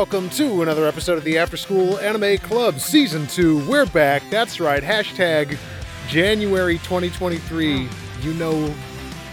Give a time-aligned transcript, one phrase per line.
[0.00, 3.68] Hello and welcome to another episode of the After School Anime Club Season 2.
[3.68, 4.22] We're back.
[4.30, 4.82] That's right.
[4.82, 5.58] Hashtag
[6.08, 7.86] January 2023.
[8.22, 8.68] You know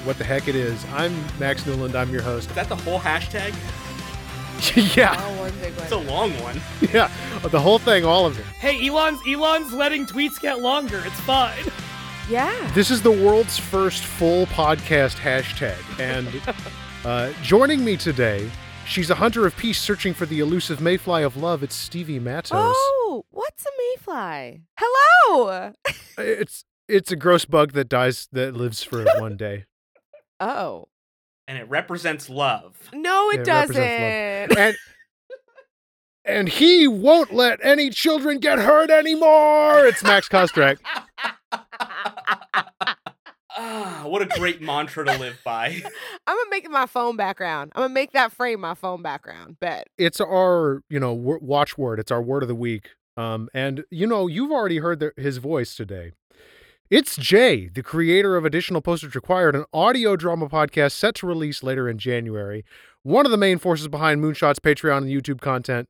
[0.04, 0.86] what the heck it is.
[0.92, 1.96] I'm Max Newland.
[1.96, 2.50] I'm your host.
[2.50, 3.56] Is that the whole hashtag?
[4.98, 6.08] yeah, Oh, one big It's a one.
[6.08, 6.60] long one.
[6.92, 7.10] yeah.
[7.50, 8.46] The whole thing, all of it.
[8.60, 11.02] Hey, Elon's Elon's letting tweets get longer.
[11.06, 11.64] It's fine.
[12.30, 12.54] Yeah.
[12.74, 15.78] This is the world's first full podcast hashtag.
[15.98, 16.28] And
[17.06, 18.52] uh, joining me today,
[18.88, 21.64] she's a hunter of peace searching for the elusive mayfly of love.
[21.64, 22.52] It's Stevie Mattos.
[22.54, 24.62] Oh, what's a mayfly?
[24.80, 25.74] Hello.
[26.18, 29.66] It's it's a gross bug that dies that lives for one day.
[30.40, 30.88] Oh.
[31.48, 32.76] And it represents love.
[32.94, 33.76] No, it It doesn't.
[33.78, 34.76] represents And
[36.26, 39.86] and he won't let any children get hurt anymore.
[39.86, 40.78] It's Max Kostrach.
[43.60, 45.68] Ah, what a great mantra to live by.
[46.28, 47.72] I'm gonna make it my phone background.
[47.76, 49.60] I'm gonna make that frame my phone background.
[49.60, 49.88] Bet.
[49.98, 52.00] It's our, you know, w- watchword.
[52.00, 52.90] It's our word of the week.
[53.16, 56.12] Um, and you know, you've already heard the, his voice today.
[56.90, 61.62] It's Jay, the creator of Additional Postage Required, an audio drama podcast set to release
[61.62, 62.64] later in January.
[63.04, 65.90] One of the main forces behind Moonshot's Patreon and YouTube content,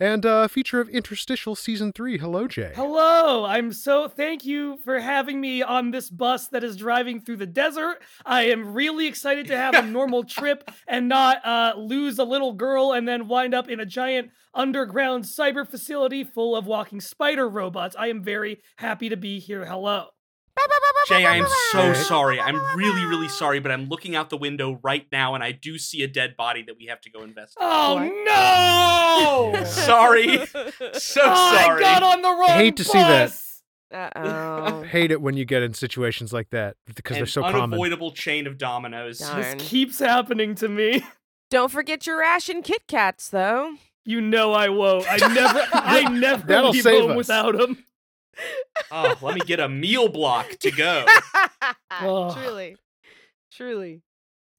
[0.00, 2.18] and a feature of Interstitial Season Three.
[2.18, 2.72] Hello, Jay.
[2.74, 7.36] Hello, I'm so thank you for having me on this bus that is driving through
[7.36, 8.02] the desert.
[8.24, 12.54] I am really excited to have a normal trip and not uh, lose a little
[12.54, 17.48] girl and then wind up in a giant underground cyber facility full of walking spider
[17.48, 17.94] robots.
[17.98, 19.66] I am very happy to be here.
[19.66, 20.06] Hello.
[21.08, 22.38] Jay, I am so sorry.
[22.40, 25.78] I'm really, really sorry, but I'm looking out the window right now and I do
[25.78, 27.66] see a dead body that we have to go investigate.
[27.68, 29.64] Oh no!
[29.64, 30.46] Sorry.
[30.46, 31.80] So Oh, I sorry.
[31.82, 33.28] got on the wrong hate to see that.
[33.30, 33.62] bus.
[33.92, 34.82] Uh oh.
[34.88, 37.62] hate it when you get in situations like that because An they're so common.
[37.62, 39.18] unavoidable chain of dominoes.
[39.18, 39.40] Darn.
[39.58, 41.04] This keeps happening to me.
[41.50, 43.74] Don't forget your ration Kit Kats, though.
[44.04, 45.04] You know I won't.
[45.10, 45.66] I never.
[45.72, 47.16] I never That'll leave save home us.
[47.16, 47.84] without them.
[48.90, 51.04] Oh, let me get a meal block to go.
[51.90, 52.36] Ugh.
[52.36, 52.76] Truly.
[53.52, 54.02] Truly.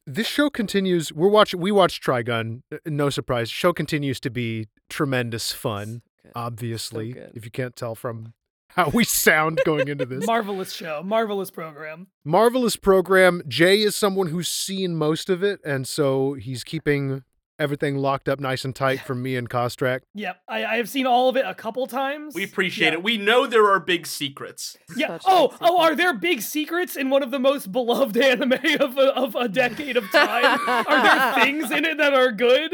[0.08, 1.12] This show continues.
[1.14, 1.60] We're watching.
[1.60, 2.62] We watched Trigun.
[2.72, 3.50] uh, No surprise.
[3.50, 6.02] Show continues to be tremendous fun.
[6.24, 6.32] Good.
[6.36, 7.32] Obviously, good.
[7.34, 8.34] if you can't tell from
[8.70, 11.02] how we sound going into this Marvelous show.
[11.04, 12.08] Marvelous program.
[12.24, 13.42] marvelous program.
[13.48, 17.24] Jay is someone who's seen most of it, and so he's keeping
[17.62, 20.02] everything locked up nice and tight from me and Kostrach.
[20.16, 20.42] Yep.
[20.50, 22.34] I, I have seen all of it a couple times.
[22.36, 22.94] We appreciate Yeah.
[22.94, 23.04] it.
[23.04, 24.78] We know there are big secrets.
[24.98, 25.08] Yeah.
[25.20, 28.52] Such Oh, big oh, are there big secrets in one of the most beloved anime
[28.82, 30.60] of a, of a decade of time?
[30.68, 32.74] are there things in it that are good?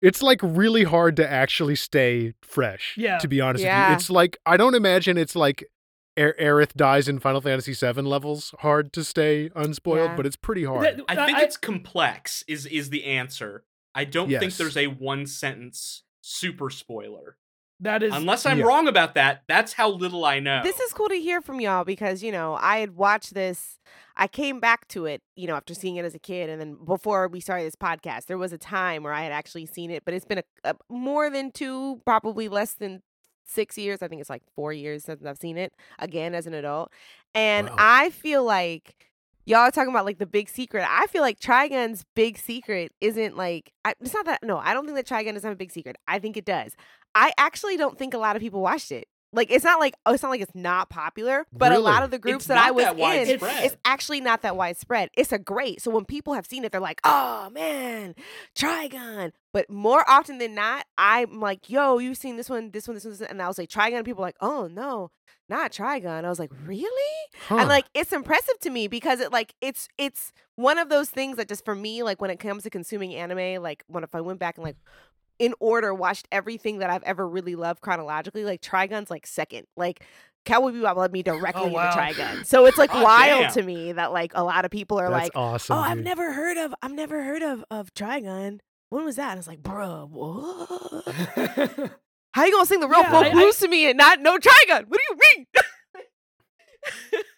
[0.00, 2.94] It's like really hard to actually stay fresh.
[2.96, 3.18] Yeah.
[3.18, 5.64] To be honest with you, it's like I don't imagine it's like.
[6.18, 8.52] Er- Aerith dies in Final Fantasy VII levels.
[8.58, 10.16] Hard to stay unspoiled, Yeah.
[10.16, 11.00] but it's pretty hard.
[11.08, 13.62] I think it's complex is is the answer.
[13.98, 17.36] I don't think there's a one sentence super spoiler.
[17.80, 18.64] that is Unless I'm Yeah.
[18.64, 20.62] wrong about that, that's how little I know.
[20.64, 23.78] This is cool to hear from y'all because, you know, I had watched this.
[24.16, 26.50] I came back to it, you know, after seeing it as a kid.
[26.50, 29.66] And then before we started this podcast, there was a time where I had actually
[29.66, 33.02] seen it, but it's been a, a more than two, probably less than
[33.46, 34.02] six years.
[34.02, 36.90] I think it's like four years since I've seen it again as an adult.
[37.34, 37.76] And Wow.
[37.78, 39.07] I feel like
[39.48, 40.84] y'all are talking about like the big secret.
[40.88, 44.84] I feel like Trigun's big secret isn't like, I, it's not that, no, I don't
[44.84, 45.96] think that Trigun doesn't have a big secret.
[46.06, 46.72] I think it does.
[47.14, 49.08] I actually don't think a lot of people watched it.
[49.30, 52.10] Like it's not like oh, it's not like it's not popular, but a lot of
[52.10, 53.64] the groups It's that I was that in, widespread.
[53.64, 55.10] it's actually not that widespread.
[55.18, 55.82] It's a great.
[55.82, 58.14] So when people have seen it, they're like, "Oh man,
[58.56, 62.94] Trigun." But more often than not, I'm like, "Yo, you've seen this one, this one,
[62.94, 65.10] this one,", this one," and I was like, "Trigun." People are like, "Oh no,
[65.48, 66.86] not Trigun." I was like, "Really?"
[67.48, 67.56] Huh.
[67.58, 71.36] And like it's impressive to me because it like it's it's one of those things
[71.36, 74.20] that just for me like when it comes to consuming anime like when if I
[74.20, 74.76] went back and like
[75.38, 80.04] in order watched everything that I've ever really loved chronologically like Trigun's like second like
[80.44, 81.86] Cowboy Bebop led me oh, directly wow.
[81.86, 83.52] into Trigun so it's like Oh, wild damn.
[83.52, 85.76] to me that like a lot of people are That's like oh, awesome.
[85.76, 88.58] oh I've never heard of I've never heard of of Trigun
[88.90, 91.92] when was that and I was like bruh what
[92.38, 94.20] how you gonna sing the real Yeah, folk I- I- blues to me and not
[94.20, 95.46] know Trigun what do you mean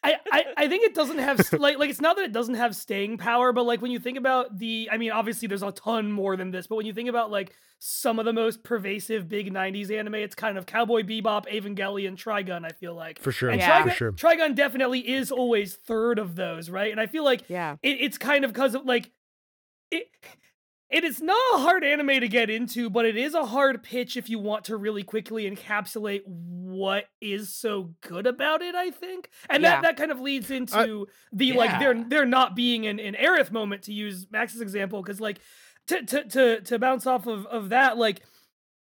[0.04, 2.76] I, I, I think it doesn't have like like it's not that it doesn't have
[2.76, 6.12] staying power, but like when you think about the I mean obviously there's a ton
[6.12, 9.52] more than this, but when you think about like some of the most pervasive big
[9.52, 13.18] 90s anime, it's kind of Cowboy Bebop, Evangelion, Trigun, I feel like.
[13.20, 13.50] for sure.
[13.50, 13.80] And Yeah.
[13.82, 14.12] Trigun, For sure.
[14.12, 16.92] Trigun definitely is always third of those, right?
[16.92, 19.10] And I feel like yeah it, it's kind of because of like
[19.90, 20.06] it
[20.90, 24.16] it is not a hard anime to get into but it is a hard pitch
[24.16, 29.30] if you want to really quickly encapsulate what is so good about it i think
[29.48, 29.76] and Yeah.
[29.76, 31.78] that that kind of leads uh, into the like yeah.
[31.78, 35.40] there there not being an, an Aerith moment to use max's example because like
[35.86, 38.22] to to to, to bounce off of, of that, like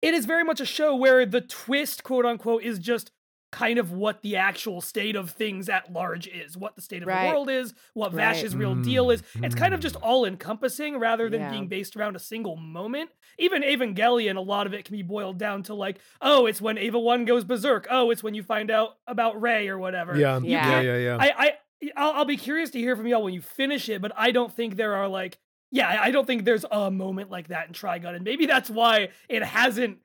[0.02, 3.12] it is very much a show where the twist, quote unquote, is just
[3.52, 7.08] kind of what the actual state of things at large is, what the state of
[7.08, 7.28] Right.
[7.28, 8.34] the world is, what Right.
[8.34, 9.22] Vash's real deal is.
[9.44, 10.04] It's kind of just Mm.
[10.04, 11.50] all encompassing rather than Yeah.
[11.52, 13.10] being based around a single moment.
[13.38, 16.78] Even Evangelion, a lot of it can be boiled down to like, oh, it's when
[16.78, 17.88] Eva 1 goes berserk.
[17.90, 20.18] Oh, it's when you find out about Rei or whatever.
[20.18, 21.18] Yeah, You yeah, can't- yeah, yeah.
[21.20, 21.58] I, I
[21.98, 24.54] I'll, I'll be curious to hear from y'all when you finish it, but I don't
[24.54, 25.40] think there are like,
[25.72, 28.70] yeah, I- I don't think there's a moment like that in Trigun, and maybe that's
[28.70, 29.98] why it hasn't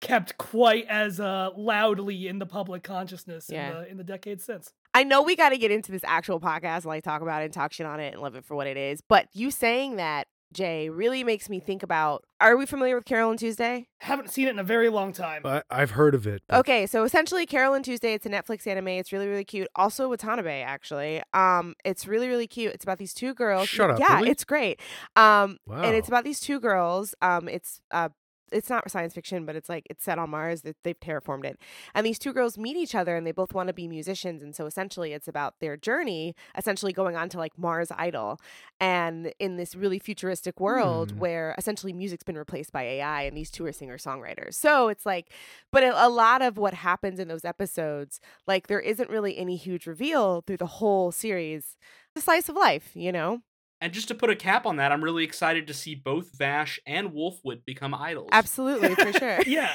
[0.00, 3.68] kept quite as uh, loudly in the public consciousness Yeah.
[3.68, 4.72] in the in the decades since.
[4.94, 7.46] I know we got to get into this actual podcast and like talk about it
[7.46, 9.00] and talk shit on it and love it for what it is.
[9.06, 12.24] But you saying that, Jay, really makes me think about.
[12.40, 13.86] Are we familiar with Carole and Tuesday?
[14.00, 15.42] Haven't seen it in a very long time.
[15.44, 16.42] I, I've heard of it.
[16.48, 18.14] but- Okay, so essentially, Carole and Tuesday.
[18.14, 18.88] It's a Netflix anime.
[18.88, 19.68] It's really, really cute.
[19.76, 21.22] Also, Watanabe, actually.
[21.34, 22.72] Um, it's really, really cute.
[22.72, 23.68] It's about these two girls.
[23.68, 24.30] Shut up, Yeah, really?
[24.30, 24.80] it's great.
[25.14, 25.82] Um, Wow.
[25.82, 27.14] and it's about these two girls.
[27.22, 28.08] Um, it's uh,
[28.52, 30.62] it's not science fiction, but it's like it's set on Mars.
[30.62, 31.58] That they've terraformed it,
[31.94, 34.42] and these two girls meet each other, and they both want to be musicians.
[34.42, 38.40] And so essentially, it's about their journey, essentially going on to like Mars Idol,
[38.80, 41.18] and in this really futuristic world Hmm.
[41.18, 44.54] where essentially music's been replaced by AI, and these two are singer songwriters.
[44.54, 45.32] So it's like,
[45.70, 49.86] but a lot of what happens in those episodes, like there isn't really any huge
[49.86, 51.76] reveal through the whole series.
[52.14, 53.42] The slice of life, you know.
[53.80, 56.78] And just to put a cap on that, I'm really excited to see both Vash
[56.86, 58.28] and Wolfwood become idols.
[58.32, 59.38] Absolutely, for sure.
[59.46, 59.74] yeah,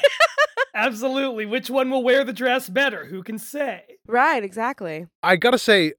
[0.74, 1.46] absolutely.
[1.46, 3.06] Which one will wear the dress better?
[3.06, 3.84] Who can say?
[4.08, 5.08] Right, exactly.
[5.24, 5.94] I gotta say,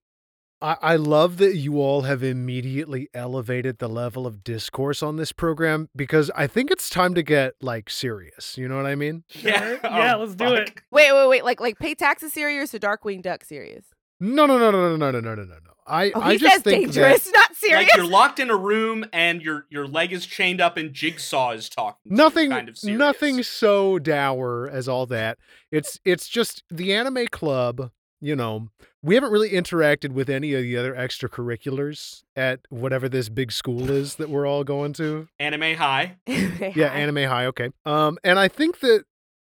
[0.63, 5.33] I, I love that you all have immediately elevated the level of discourse on this
[5.33, 8.57] program because I think it's time to get like serious.
[8.57, 9.25] You know what I mean?
[9.31, 9.81] Yeah, Sure.
[9.85, 10.81] Yeah, Oh, let's do it.
[10.91, 11.45] Wait, wait, wait.
[11.45, 13.85] Like, like pay taxes serious or Darkwing Duck serious?
[14.21, 15.59] No, no, no, no, no, no, no, no, no, no.
[15.87, 17.89] I, Oh, I just says think dangerous, not serious.
[17.89, 21.53] Like you're locked in a room and your your leg is chained up and Jigsaw
[21.53, 21.99] is talking.
[22.05, 22.99] that to you, nothing, kind of serious.
[22.99, 25.39] nothing so dour as all that.
[25.71, 27.91] It's, it's just the anime club.
[28.21, 28.71] You know,
[29.03, 33.91] we haven't really interacted with any of the other extracurriculars at whatever this big school
[33.91, 35.29] is that we're all going to.
[35.39, 36.17] Anime high.
[36.27, 39.05] yeah anime high okay um and i think that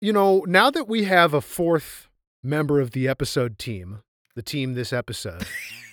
[0.02, 2.10] you know now that we have a fourth
[2.44, 4.02] member of the episode team
[4.38, 5.44] the team this episode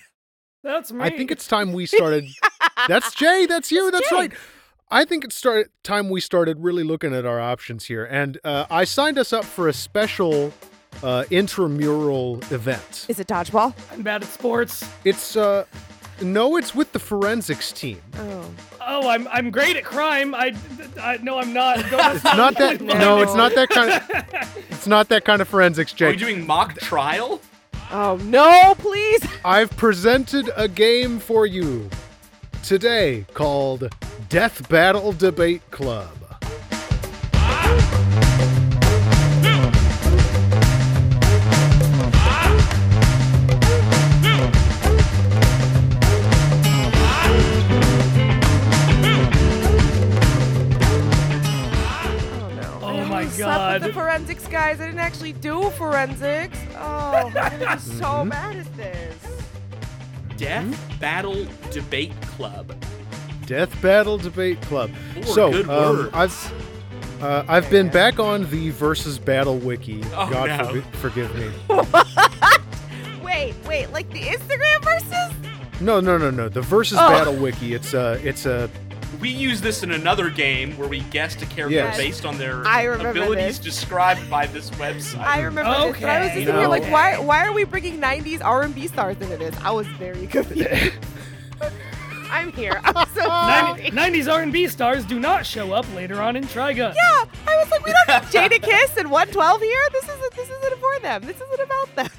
[0.63, 1.03] That's me.
[1.03, 2.25] i think it's time we started
[2.87, 4.15] that's jay that's you That's that's Jay.
[4.15, 4.31] right
[4.89, 8.65] i think it's started time we started really looking at our options here and uh,
[8.69, 10.53] i signed us up for a special
[11.03, 13.73] uh, intramural event Is it dodgeball?
[13.91, 14.87] I'm bad at sports.
[15.03, 15.65] it's uh
[16.21, 18.49] no it's with the forensics team Oh,
[18.87, 20.33] Oh, I'm I'm great at crime.
[20.35, 20.55] I,
[21.01, 21.79] I no, I'm not.
[22.15, 22.93] It's not that No.
[22.93, 26.15] no it's not that kind of it's not that kind of forensics Are jay we
[26.15, 27.41] doing mock trial?
[27.91, 28.75] Oh no!
[28.77, 29.25] Please.
[29.45, 31.89] I've presented a game for you
[32.63, 33.89] today called
[34.29, 36.24] Death Battle Debate Club.
[53.75, 54.79] Almost the forensics guys.
[54.81, 56.57] I didn't actually do forensics.
[56.77, 58.27] Oh, I'm gonna be so Mhm.
[58.27, 59.15] mad at this.
[60.37, 62.75] Death Battle Debate Club.
[63.45, 64.91] Death Battle Debate Club.
[65.13, 66.09] Four so good um, words.
[66.13, 66.53] I've
[67.21, 70.03] uh, I've been back on the versus battle wiki.
[70.15, 70.57] Oh, God no.
[70.81, 71.49] forgi- forgive me.
[73.23, 75.81] Wait, wait, like the Instagram versus?
[75.81, 76.47] No, no, no, no.
[76.49, 77.09] The versus Oh.
[77.09, 77.73] battle wiki.
[77.73, 78.69] It's a it's a
[79.19, 81.97] We use this in another game where we guessed a character Yes.
[81.97, 83.59] based on their I abilities this.
[83.59, 85.19] described by this website.
[85.19, 87.17] I remember this, but I was just here like, why?
[87.19, 89.55] Why are we bringing '90s R&B stars into this?
[89.63, 90.93] I was very confused.
[92.29, 92.81] I'm here.
[92.83, 93.91] I'm so sorry.
[93.91, 96.93] 90, 90s R&B stars do not show up later on in Trigun.
[96.93, 98.31] Yeah, I was like, we don't need
[98.61, 99.77] Jadakiss and 112 here.
[99.93, 100.35] This isn't.
[100.35, 101.21] This isn't for them.
[101.21, 102.09] This isn't about them.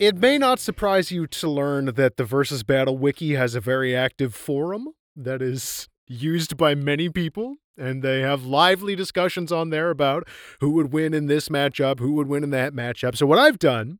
[0.00, 3.94] It may not surprise you to learn that the Versus Battle Wiki has a very
[3.94, 9.90] active forum that is used by many people, and they have lively discussions on there
[9.90, 10.26] about
[10.60, 13.16] who would win in this matchup, who would win in that matchup.
[13.16, 13.98] So, what I've done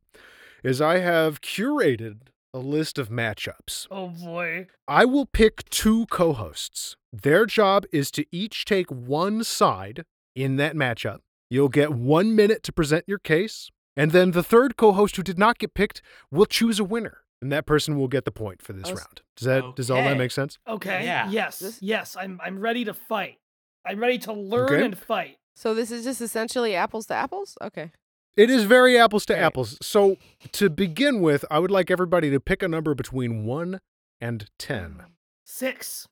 [0.63, 3.85] is I have curated a list of matchups.
[3.91, 4.67] Oh boy.
[4.87, 6.95] I will pick two co hosts.
[7.11, 11.19] Their job is to each take one side in that matchup.
[11.49, 15.23] You'll get one minute to present your case, and then the third co host who
[15.23, 18.59] did not get picked will choose a winner, and that person will get the point
[18.59, 19.21] for this Oh, round.
[19.37, 20.57] Does that does all that make sense?
[20.67, 21.05] Okay.
[21.05, 21.29] Yeah.
[21.29, 21.59] Yes.
[21.59, 22.17] This- Yes.
[22.19, 23.37] I'm I'm ready to fight.
[23.85, 24.83] I'm ready to learn Okay.
[24.83, 25.37] and fight.
[25.55, 27.55] So this is just essentially apples to apples.
[27.61, 27.91] Okay.
[28.35, 29.43] It is very apples to Right.
[29.43, 29.77] apples.
[29.83, 30.17] So
[30.53, 33.79] to begin with, I would like everybody to pick a number between one
[34.19, 35.03] and ten.
[35.45, 36.07] Six.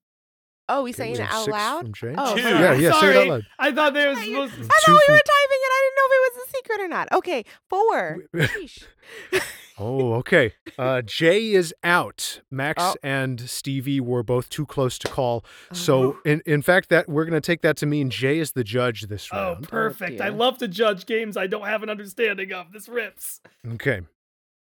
[0.70, 1.82] Oh, we Okay, saying it out loud?
[1.86, 2.14] from Jay?
[2.16, 2.42] Oh, Two.
[2.44, 2.54] sorry.
[2.54, 3.30] Yeah, yeah, say it out Sorry.
[3.30, 3.46] loud.
[3.58, 4.60] I thought there was I supposed to.
[4.64, 5.72] I thought we were typing it.
[5.74, 7.12] I didn't know if it was a secret or not.
[7.12, 8.24] Okay, four.
[9.78, 9.82] Sheesh.
[9.84, 10.54] Oh, okay.
[10.78, 12.42] Uh, Jay is out.
[12.52, 12.96] Max Oh.
[13.04, 15.44] and Stevie were both too close to call.
[15.72, 15.76] Oh.
[15.76, 18.64] So, in, in fact, that we're going to take that to mean Jay is the
[18.64, 19.68] judge this Oh, round.
[19.70, 20.22] perfect.
[20.22, 22.72] I love to judge games I don't have an understanding of.
[22.72, 23.42] This rips.
[23.74, 24.02] Okay.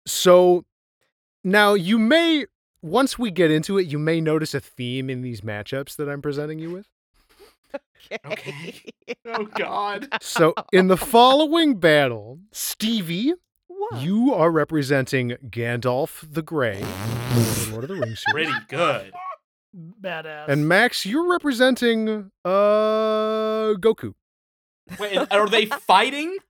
[0.08, 0.66] So
[1.44, 2.46] now you may,
[2.82, 6.22] once we get into it, you may notice a theme in these matchups that I'm
[6.22, 6.88] presenting you with.
[8.26, 8.82] Okay.
[9.26, 10.08] Oh God.
[10.22, 13.34] So, in the following battle, Stevie,
[13.90, 14.02] What?
[14.02, 16.84] you are representing Gandalf the Grey
[17.72, 18.48] Lord of the Rings series.
[18.48, 19.12] Pretty good.
[20.02, 20.50] Badass.
[20.50, 24.14] And Max, you're representing uh Goku.
[25.00, 26.38] Wait, are they fighting?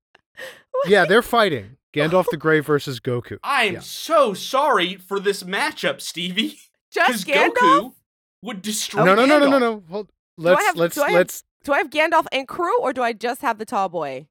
[0.87, 1.77] Yeah, they're fighting.
[1.93, 3.37] Gandalf the Grey versus Goku.
[3.43, 3.79] I am Yeah.
[3.81, 6.57] so sorry for this matchup, Stevie.
[6.93, 7.53] Because Just Gandalf?
[7.53, 7.93] Goku
[8.41, 9.03] would destroy.
[9.05, 9.83] No, no, no, no, no, no.
[9.89, 10.09] Hold.
[10.37, 13.03] Let's have- let's do I have- let's Do I have Gandalf and crew, or do
[13.03, 14.27] I just have the tall boy?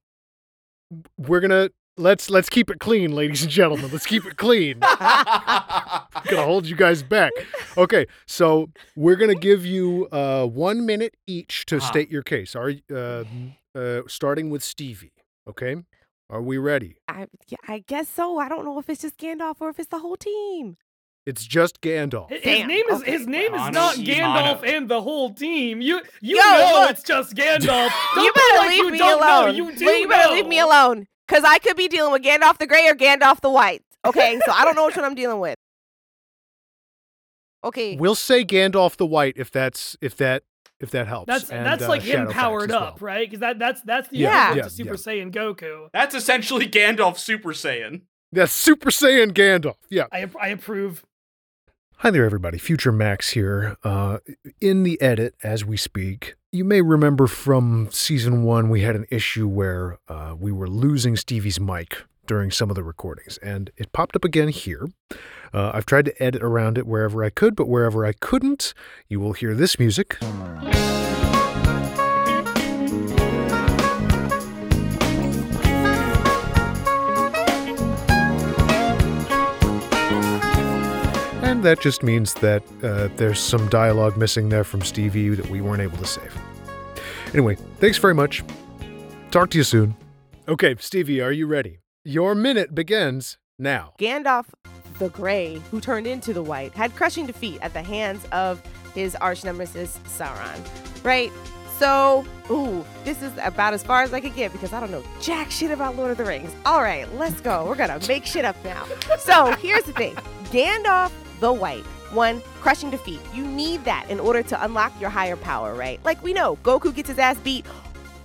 [1.17, 3.89] we're gonna let's let's keep it clean, ladies and gentlemen.
[3.91, 4.77] Let's keep it clean.
[4.81, 7.31] I'm gonna hold you guys back.
[7.77, 11.85] Okay, so we're gonna give you uh one minute each to Uh-huh.
[11.87, 12.55] state your case.
[12.55, 13.23] Are uh,
[13.75, 15.13] uh starting with Stevie?
[15.47, 15.75] Okay,
[16.29, 16.95] are we ready?
[17.07, 18.39] I yeah, I guess so.
[18.39, 20.77] I don't know if it's just Gandalf or if it's the whole team.
[21.23, 22.31] It's just Gandalf.
[22.31, 23.11] His Damn, name is okay.
[23.11, 24.09] his name is Mono, not Mono.
[24.11, 25.79] Gandalf and the whole team.
[25.79, 26.91] You you Yo, know look.
[26.91, 27.89] it's just Gandalf.
[28.15, 29.45] Don't you better like leave you me don't alone.
[29.45, 29.51] know.
[29.51, 32.57] You do Well, you better leave me alone, because I could be dealing with Gandalf
[32.57, 33.83] the Grey or Gandalf the White.
[34.03, 35.55] Okay, so I don't know which one I'm dealing with.
[37.63, 40.43] Okay, We'll say Gandalf the White if that's if that
[40.79, 41.27] if that helps.
[41.27, 42.83] That's And, that's uh, like him Shadowfax powered as well.
[42.83, 43.29] up, right?
[43.29, 44.55] Because that that's that's the Yeah.
[44.55, 44.95] Yeah, to Super yeah.
[44.95, 45.89] Saiyan Goku.
[45.93, 48.01] That's essentially Gandalf Super Saiyan.
[48.31, 49.75] That's Super Saiyan Gandalf.
[49.89, 50.05] Yeah.
[50.11, 51.05] I I approve.
[52.01, 52.57] Hi there, everybody.
[52.57, 53.77] Future Max here.
[53.83, 54.17] Uh,
[54.59, 59.05] in the edit as we speak, you may remember from season one, we had an
[59.11, 63.93] issue where uh, we were losing Stevie's mic during some of the recordings, and it
[63.93, 64.87] popped up again here.
[65.53, 68.73] Uh, I've tried to edit around it wherever I could, but wherever I couldn't,
[69.07, 70.17] you will hear this music.
[81.61, 85.61] And that just means that uh, there's some dialogue missing there from Stevie that we
[85.61, 86.35] weren't able to save.
[87.33, 88.43] Anyway, thanks very much.
[89.29, 89.95] Talk to you soon.
[90.47, 91.81] Okay, Stevie, are you ready?
[92.03, 93.93] Your minute begins now.
[93.99, 94.47] Gandalf
[94.97, 98.59] the Grey, who turned into the White, had crushing defeat at the hands of
[98.95, 100.59] his arch nemesis Sauron.
[101.03, 101.31] Right?
[101.77, 105.03] So, ooh, this is about as far as I could get because I don't know
[105.21, 106.49] jack shit about Lord of the Rings.
[106.65, 107.67] All right, let's go.
[107.67, 108.87] We're gonna make shit up now.
[109.19, 110.15] So, here's the thing
[110.45, 111.11] Gandalf
[111.41, 111.83] the White.
[112.13, 113.19] One, crushing defeat.
[113.33, 115.99] You need that in order to unlock your higher power, right?
[116.05, 117.65] Like we know, Goku gets his ass beat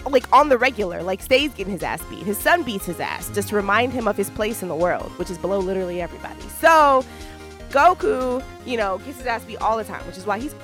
[0.08, 2.22] like on the regular, like stays getting his ass beat.
[2.22, 5.10] His son beats his ass just to remind him of his place in the world,
[5.18, 6.40] which is below literally everybody.
[6.60, 7.04] So
[7.70, 10.54] Goku, you know, gets his ass beat all the time, which is why he's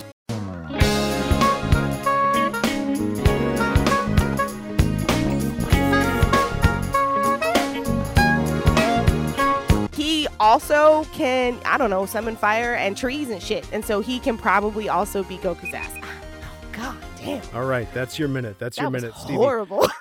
[9.95, 13.67] he also can, I don't know, summon fire and trees and shit.
[13.73, 15.93] And so he can probably also be Goku's ass.
[16.03, 17.43] Oh, God damn.
[17.55, 18.59] All right, that's your minute.
[18.59, 19.35] That's That your was minute, Stevie.
[19.35, 19.89] horrible.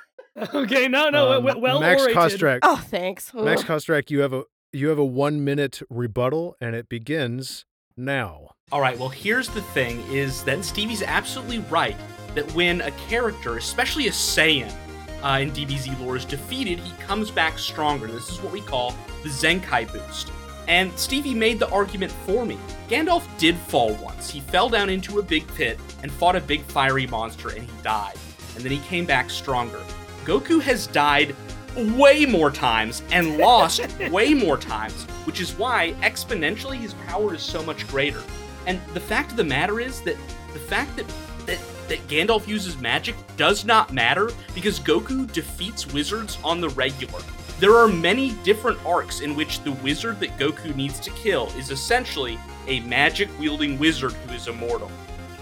[0.53, 2.17] Okay, no, no, Um, well Max orated.
[2.17, 2.59] Kostrach.
[2.63, 3.33] oh, thanks.
[3.33, 3.67] Max Ugh.
[3.67, 7.65] Kostrach, you have a you have a one minute rebuttal, and it begins
[7.97, 8.51] now.
[8.71, 11.97] All right, well, here's the thing is that Stevie's absolutely right
[12.33, 14.73] that when a character, especially a Saiyan
[15.21, 18.07] uh, in DBZ lore, is defeated, he comes back stronger.
[18.07, 20.31] This is what we call the Zenkai boost.
[20.67, 22.57] And Stevie made the argument for me.
[22.87, 24.29] Gandalf did fall once.
[24.29, 27.81] He fell down into a big pit and fought a big fiery monster and he
[27.81, 28.15] died.
[28.55, 29.81] And then he came back stronger.
[30.23, 31.35] Goku has died
[31.75, 37.41] way more times and lost way more times, which is why exponentially his power is
[37.41, 38.21] so much greater.
[38.67, 40.17] And the fact of the matter is that
[40.53, 41.07] the fact that
[41.45, 47.19] that, that Gandalf uses magic does not matter because Goku defeats wizards on the regular.
[47.61, 51.69] There are many different arcs in which the wizard that Goku needs to kill is
[51.69, 54.89] essentially a magic wielding wizard who is immortal.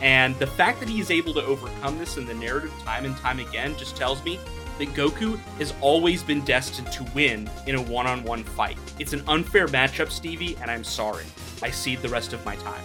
[0.01, 3.15] And the fact that he is able to overcome this in the narrative time and
[3.15, 4.37] time again just tells me
[4.79, 8.77] that Goku has always been destined to win in a one on one fight.
[8.99, 11.23] It's an unfair matchup, Stevie, and I'm sorry.
[11.63, 12.83] I cede the rest of my time.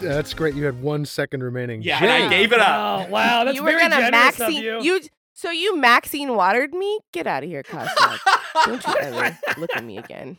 [0.00, 0.54] That's great.
[0.54, 1.82] You had one second remaining.
[1.82, 3.08] Yeah, and I gave it up.
[3.08, 5.00] Oh, wow, that's you were very gonna generous Maxine of you.
[5.34, 7.00] So you Maxine watered me?
[7.12, 8.16] Get out of here, Cosmo.
[8.64, 10.38] Don't you ever look at me again.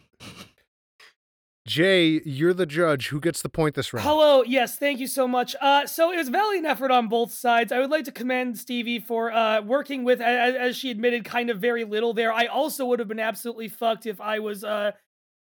[1.68, 3.08] Jay, you're the judge.
[3.08, 4.06] Who gets the point this round?
[4.06, 5.56] Hello, yes, thank you so much.
[5.60, 7.72] Uh, so it was valiant effort on both sides.
[7.72, 11.50] I would like to commend Stevie for uh, working with, as, as she admitted, kind
[11.50, 12.32] of very little there.
[12.32, 14.92] I also would have been absolutely fucked if I was uh,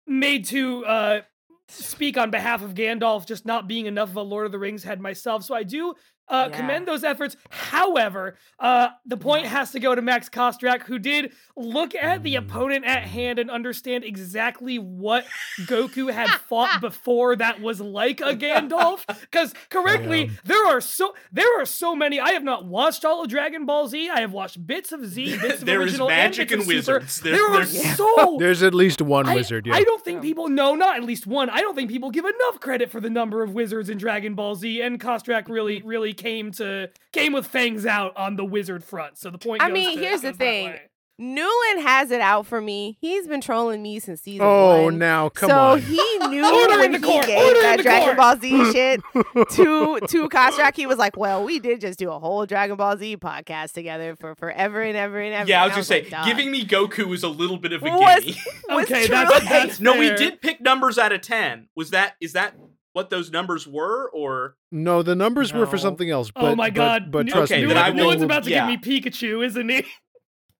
[0.07, 1.21] made to uh,
[1.67, 4.85] speak on behalf of Gandalf, just not being enough of a Lord of the Rings
[4.85, 5.43] head myself.
[5.43, 5.95] So I do
[6.29, 6.57] uh, Yeah.
[6.57, 7.37] commend those efforts.
[7.51, 12.35] However, uh, the point has to go to Max Kostrach, who did look at the
[12.35, 12.39] Mm.
[12.39, 15.25] opponent at hand and understand exactly what
[15.63, 19.05] Goku had fought before that was like a Gandalf.
[19.33, 20.31] Because correctly, Yeah.
[20.45, 22.21] there are so there are so many.
[22.21, 24.11] I have not watched all of Dragon Ball Z.
[24.11, 26.79] I have watched bits of Z, bits of There is original, magic and, bits and
[26.79, 26.99] of Super.
[27.01, 27.21] wizards.
[27.21, 29.67] There- There, are there's- so There's at least one I, wizard.
[29.67, 29.75] Yeah.
[29.75, 31.49] I don't think people no, not at least one.
[31.51, 34.55] I don't think people give enough credit for the number of wizards in Dragon Ball
[34.55, 39.19] Z, and Kostrach really, really came to came with fangs out on the wizard front.
[39.19, 39.63] So the point.
[39.63, 40.67] I goes mean, to- here's the goes that thing.
[40.71, 40.81] way.
[41.19, 42.97] Newland has it out for me.
[43.01, 44.99] He's been trolling me since season oh, one.
[44.99, 45.81] now come so on.
[45.81, 45.97] So he
[46.29, 48.17] knew Order when the he court, gave order that Dragon court.
[48.17, 50.75] Ball Z shit to to Kostrach.
[50.75, 54.17] He was like, "Well, we did just do a whole Dragon Ball Z podcast together
[54.17, 56.51] for forever and ever and ever." Yeah, I And was gonna say, like, "Dog." giving
[56.51, 58.39] me Goku was a little bit of a Was- gimme.
[58.71, 59.15] was Okay, true.
[59.15, 61.69] that's- that's no, we did pick numbers out of ten.
[61.77, 62.55] Was that is that
[62.93, 66.31] what those numbers were, or no, the numbers were for something else.
[66.37, 67.11] Oh but, oh my God!
[67.11, 68.71] But, New- trust Okay, me, then Newland- I will- Newland's about to yeah.
[68.71, 69.85] give me Pikachu, isn't he?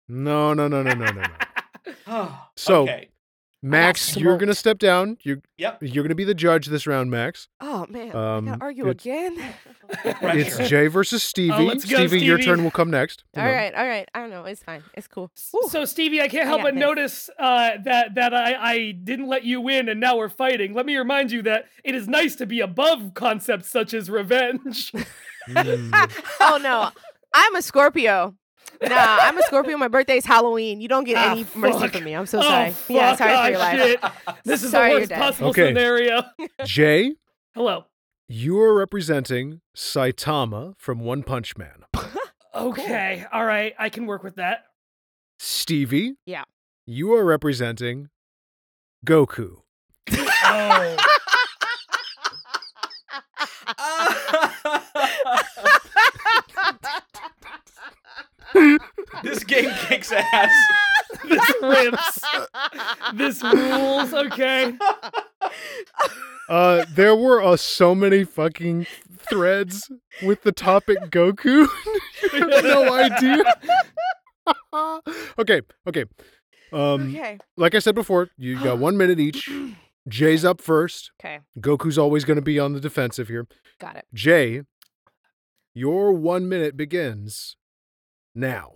[0.09, 1.23] no, no, no, no, no, no,
[2.07, 2.33] no.
[2.57, 3.09] So- okay,
[3.63, 5.17] Max, you're gonna step down.
[5.23, 5.79] You yep.
[5.81, 7.47] you're gonna be the judge this round, Max.
[7.61, 9.55] Oh man, I Um, gotta argue it's- again.
[10.05, 11.53] It's Jay versus Stevie.
[11.55, 13.25] Oh, let's go, Stevie, your turn will come next.
[13.37, 13.55] You All know.
[13.55, 14.09] right, all right.
[14.15, 14.45] I don't know.
[14.45, 14.83] It's fine.
[14.95, 15.31] It's cool.
[15.53, 15.69] Woo.
[15.69, 16.81] So Stevie, I can't help got but this.
[16.81, 20.73] notice uh, that that I, I didn't let you win, and now we're fighting.
[20.73, 24.93] Let me remind you that it is nice to be above concepts such as revenge.
[25.49, 26.23] Mm.
[26.41, 26.91] oh no,
[27.35, 28.35] I'm a Scorpio.
[28.83, 28.89] Nah,
[29.21, 29.77] I'm a Scorpio.
[29.77, 30.81] My birthday's Halloween.
[30.81, 32.15] You don't get Ah, any mercy from me.
[32.15, 32.75] I'm so Oh, sorry.
[32.89, 33.81] yeah, fuck, sorry for ah, your life.
[33.81, 34.01] shit.
[34.45, 35.69] This is Sorry the worst possible Okay.
[35.69, 36.23] scenario.
[36.65, 37.15] Jay,
[37.55, 37.85] Hello.
[38.29, 41.85] you are representing Saitama from One Punch Man.
[42.55, 43.25] Okay.
[43.33, 43.75] All right.
[43.79, 44.65] I can work with that.
[45.39, 46.45] Stevie, Yeah.
[46.85, 48.11] you are representing
[49.07, 49.63] Goku.
[50.45, 50.97] Oh.
[59.23, 60.51] This game kicks ass.
[61.29, 62.21] this rips.
[63.15, 64.13] This rules.
[64.15, 64.75] Okay.
[66.49, 68.87] Uh, there were uh, so many fucking
[69.19, 69.91] threads
[70.23, 71.67] with the topic Goku.
[72.33, 73.43] You have no idea.
[75.39, 76.05] okay, okay.
[76.73, 77.39] Um, okay.
[77.57, 79.51] like I said before, you got one minute each.
[80.09, 81.11] Jay's up first.
[81.21, 81.41] Okay.
[81.59, 83.49] Goku's always going to be on the defensive here.
[83.81, 84.05] Got it.
[84.15, 84.63] Jay,
[85.75, 87.57] your one minute begins
[88.35, 88.73] now.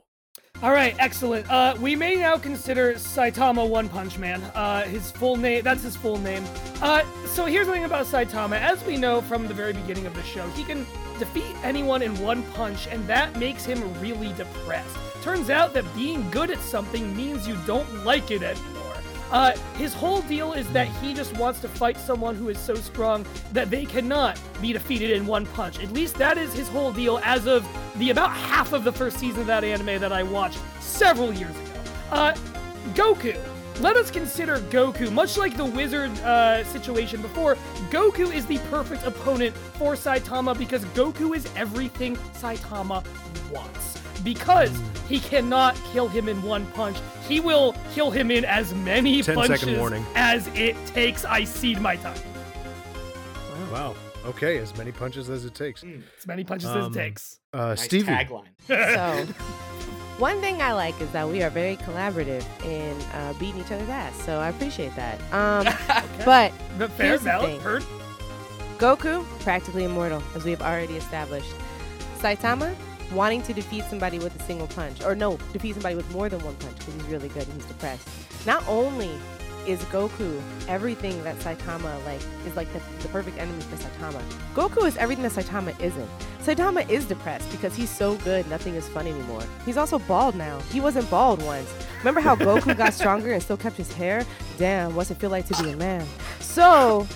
[0.62, 1.50] All right, excellent.
[1.50, 4.40] Uh, we may now consider Saitama One Punch Man.
[4.54, 6.42] Uh, his full name, that's his full name.
[6.80, 8.58] Uh, so here's the thing about Saitama.
[8.58, 10.86] As we know from the very beginning of the show, he can
[11.18, 14.96] defeat anyone in one punch, and that makes him really depressed.
[15.22, 18.75] Turns out that being good at something means you don't like it anymore.
[19.30, 22.74] Uh, his whole deal is that he just wants to fight someone who is so
[22.74, 25.82] strong that they cannot be defeated in one punch.
[25.82, 27.66] At least that is his whole deal as of
[27.98, 31.56] the about half of the first season of that anime that I watched several years
[31.56, 31.80] ago.
[32.10, 32.34] Uh,
[32.94, 33.36] Goku.
[33.80, 37.56] Let us consider Goku, much like the wizard uh, situation before.
[37.90, 43.04] Goku is the perfect opponent for Saitama because Goku is everything Saitama
[43.52, 43.95] wants.
[44.24, 44.70] Because
[45.08, 46.96] he cannot kill him in one punch,
[47.28, 50.04] he will kill him in as many 10 punches warning.
[50.14, 51.24] as it takes.
[51.24, 52.18] I cede my time.
[53.72, 53.94] Wow.
[54.24, 55.84] Okay, as many punches as it takes.
[56.18, 57.38] As many punches as Um, it takes.
[57.52, 58.46] Uh, Nice Stevie, tagline.
[58.66, 59.24] So,
[60.18, 63.88] one thing I like is that we are very collaborative in uh, beating each other's
[63.88, 64.20] ass.
[64.24, 65.20] So I appreciate that.
[65.32, 65.64] Um,
[66.24, 67.60] but The fair, here's the thing.
[67.60, 67.84] heard.
[68.78, 71.52] Goku, practically immortal, as we have already established.
[72.18, 72.74] Saitama,
[73.12, 76.42] wanting to defeat somebody with a single punch, or no, defeat somebody with more than
[76.44, 78.08] one punch because he's really good and he's depressed.
[78.46, 79.10] Not only
[79.66, 84.22] is Goku everything that Saitama like is like the, the perfect enemy for Saitama.
[84.54, 86.08] Goku is everything that Saitama isn't.
[86.40, 89.42] Saitama is depressed because he's so good, nothing is fun anymore.
[89.64, 90.60] He's also bald now.
[90.70, 91.72] He wasn't bald once.
[91.98, 94.24] Remember how Goku got stronger and still kept his hair?
[94.58, 96.06] Damn, what's it feel like to be a man?
[96.40, 97.06] So,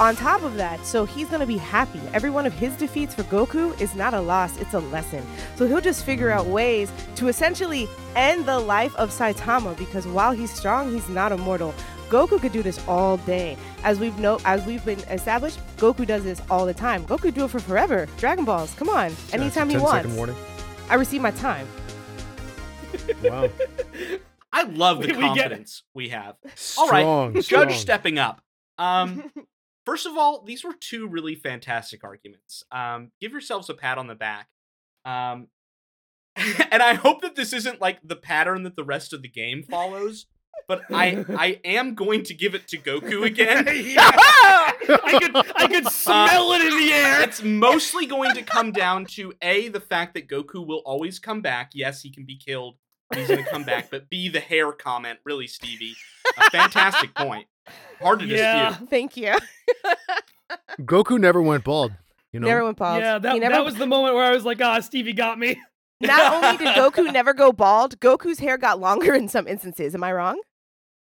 [0.00, 2.00] on top of that, so he's gonna be happy.
[2.12, 5.24] Every one of his defeats for Goku is not a loss, it's a lesson.
[5.56, 10.32] So he'll just figure out ways to essentially end the life of Saitama because while
[10.32, 11.72] he's strong, he's not immortal.
[12.08, 13.56] Goku could do this all day.
[13.82, 17.04] As we've know as we've been established, Goku does this all the time.
[17.06, 18.06] Goku do it for forever.
[18.18, 19.08] Dragon Balls, come on.
[19.10, 19.96] That's a Anytime he 10 wants.
[20.02, 20.36] second warning.
[20.90, 21.66] I receive my time.
[23.22, 23.48] Wow.
[24.52, 26.36] I love the We- we get confidence we have.
[26.78, 28.40] All right, Strong, Judge stepping up.
[28.78, 29.30] Um,
[29.84, 32.64] first of all, these were two really fantastic arguments.
[32.72, 34.48] Um, give yourselves a pat on the back.
[35.04, 35.48] Um,
[36.36, 39.62] and I hope that this isn't like the pattern that the rest of the game
[39.62, 40.26] follows.
[40.66, 43.64] But I I am going to give it to Goku again.
[43.68, 47.22] I could I could smell it in the air.
[47.22, 51.40] It's mostly going to come down to A, the fact that Goku will always come
[51.40, 51.72] back.
[51.74, 52.76] Yes, he can be killed.
[53.14, 53.90] He's going to come back.
[53.90, 55.18] But B, the hair comment.
[55.24, 55.94] Really, Stevie.
[56.38, 57.46] A fantastic point.
[58.00, 58.68] Hard to Yeah.
[58.70, 58.90] dispute.
[58.90, 59.34] Thank you.
[60.80, 61.92] Goku never went bald.
[62.32, 63.00] You know, never went bald.
[63.00, 65.60] Yeah, that, never, that was the moment where I was like, ah, Stevie got me.
[66.00, 69.94] Not only did Goku never go bald, Goku's hair got longer in some instances.
[69.94, 70.40] Am I wrong?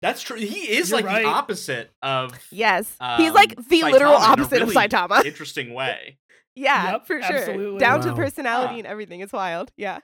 [0.02, 0.36] That's true.
[0.38, 1.24] He is You're like right.
[1.24, 2.98] the opposite of Yes.
[3.18, 5.26] He's like um, the literal Saitama in a opposite really of Saitama.
[5.26, 6.18] Interesting way.
[6.56, 7.36] Yeah, Yep, for sure.
[7.38, 7.80] absolutely.
[7.80, 8.16] Down to Wow.
[8.16, 8.78] personality Huh.
[8.80, 9.22] and everything.
[9.22, 9.72] It's wild.
[9.78, 10.00] Yeah.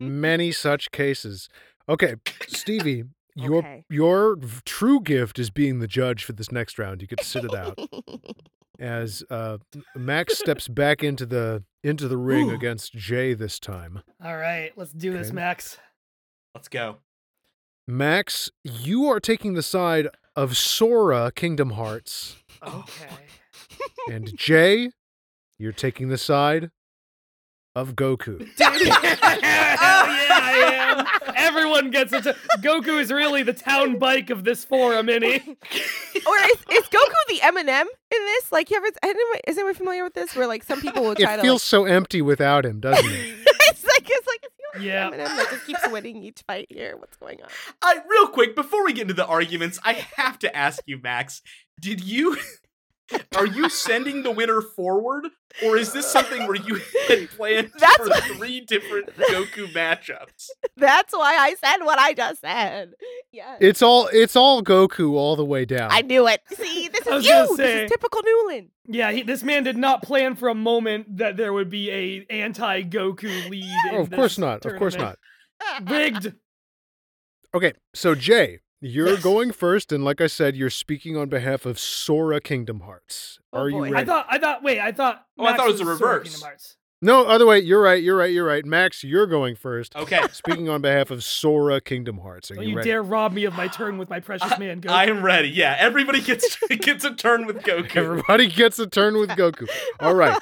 [0.00, 1.48] many such cases.
[1.88, 2.16] Okay,
[2.48, 3.84] Stevie, your Okay.
[3.88, 7.00] your true gift is being the judge for this next round.
[7.02, 7.78] You get to sit it out
[8.78, 9.58] as uh,
[9.94, 12.54] Max steps back into the into the ring Ooh.
[12.54, 14.02] against Jay this time.
[14.24, 15.78] All right, let's do this, Max.
[16.54, 16.96] Let's go.
[17.88, 23.08] Max, you are taking the side of Sora Kingdom Hearts, Okay.
[24.10, 24.90] and Jay,
[25.58, 26.70] you're taking the side
[27.76, 28.40] of Goku.
[28.58, 31.34] Hell oh, yeah, I am.
[31.36, 32.24] Everyone gets it.
[32.60, 35.40] Goku is really the town bike of this forum, Innie.
[35.46, 37.86] or is, is Goku the Eminem in
[38.26, 38.50] this?
[38.52, 38.86] Like, you ever?
[39.02, 40.34] Anyone, is anyone familiar with this?
[40.34, 41.42] Where like some people will try It to.
[41.42, 43.10] feels so empty without him, doesn't it?
[43.46, 45.10] it's like it's like is he like Yeah.
[45.10, 46.96] Eminem that just keeps winning each fight here.
[46.96, 47.48] What's going on?
[47.82, 51.40] I real quick before we get into the arguments, I have to ask you, Max.
[51.80, 52.36] Did you
[53.36, 55.24] are you sending the winner forward,
[55.64, 60.48] or is this something where you had planned That's for what- three different Goku matchups?
[60.76, 62.92] That's why I said what I just said.
[63.32, 63.56] Yeah.
[63.60, 65.88] It's all it's all Goku all the way down.
[65.92, 66.40] I knew it.
[66.52, 67.56] See, this is gonna you.
[67.56, 68.68] This is typical Newland.
[68.86, 72.26] Yeah, he, this man did not plan for a moment that there would be a
[72.28, 73.62] anti-Goku lead.
[73.64, 74.64] in Oh, of course this not.
[74.66, 75.16] Of course not.
[75.78, 75.90] tournament.
[76.24, 76.34] Rigged.
[77.54, 79.22] Okay, so Jay, you're Yes.
[79.22, 83.38] going first, and like I said, you're speaking on behalf of Sora Kingdom Hearts.
[83.52, 83.88] Oh, Are boy.
[83.88, 84.26] you I thought.
[84.28, 84.62] I thought.
[84.62, 84.80] Wait.
[84.80, 85.24] I thought.
[85.38, 86.24] Oh, I thought it was the reverse.
[86.24, 86.76] Kingdom Hearts.
[87.02, 87.58] no, other way.
[87.58, 88.02] You're right.
[88.02, 88.32] You're right.
[88.32, 88.64] You're right.
[88.64, 89.94] Max, you're going first.
[89.96, 90.20] Okay.
[90.32, 92.50] Speaking on behalf of Sora Kingdom Hearts.
[92.50, 92.90] Are Don't you you ready?
[92.90, 94.90] dare rob me of my turn with my precious man, Goku.
[94.90, 95.48] I am ready.
[95.48, 97.96] Yeah, everybody gets gets a turn with Goku.
[97.96, 99.68] Everybody gets a turn with Goku.
[100.00, 100.38] All right.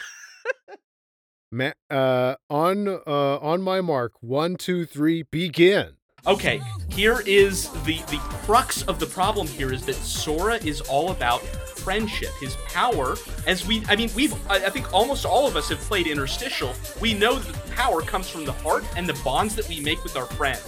[1.51, 5.94] Ma- uh, on uh, on my mark, one, two, three, begin.
[6.26, 11.11] Okay, here is the the crux of the problem here is that Sora is all
[11.11, 12.31] about friendship.
[12.40, 15.78] His power, as we, I mean, we've, I I think almost all of us have
[15.78, 16.74] played Interstitial.
[17.00, 20.16] We know that power comes from the heart and the bonds that we make with
[20.16, 20.66] our friends.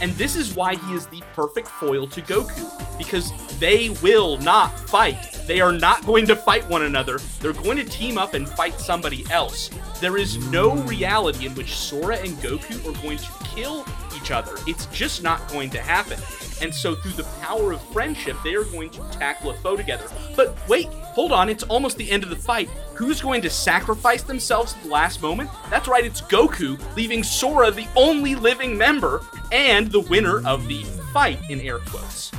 [0.00, 4.78] And this is why he is the perfect foil to Goku, because they will not
[4.88, 5.40] fight.
[5.46, 7.18] They are not going to fight one another.
[7.40, 9.68] They're going to team up and fight somebody else.
[10.00, 13.84] There is no reality in which Sora and Goku are going to kill
[14.22, 14.52] each other.
[14.66, 16.18] It's just not going to happen.
[16.62, 20.04] And so, through the power of friendship, they are going to tackle a foe together.
[20.36, 22.68] But wait, hold on, it's almost the end of the fight.
[22.94, 25.48] Who's going to sacrifice themselves at the last moment?
[25.70, 30.82] That's right, it's Goku, leaving Sora the only living member and the winner of the
[31.14, 32.30] fight, in air quotes.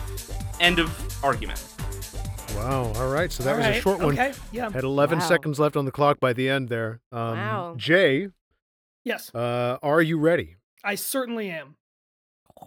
[0.60, 0.92] End of
[1.24, 1.64] argument.
[2.56, 2.92] Wow.
[2.98, 3.32] All right.
[3.32, 4.14] So that All was a short one.
[4.14, 4.34] Okay.
[4.52, 4.70] Yeah.
[4.70, 5.26] Had 11 Wow.
[5.28, 7.00] seconds left on the clock by the end there.
[7.12, 7.74] Um, Wow.
[7.78, 8.28] Jay,
[9.04, 9.34] Yes.
[9.34, 10.58] uh, are you ready?
[10.84, 11.76] I certainly am.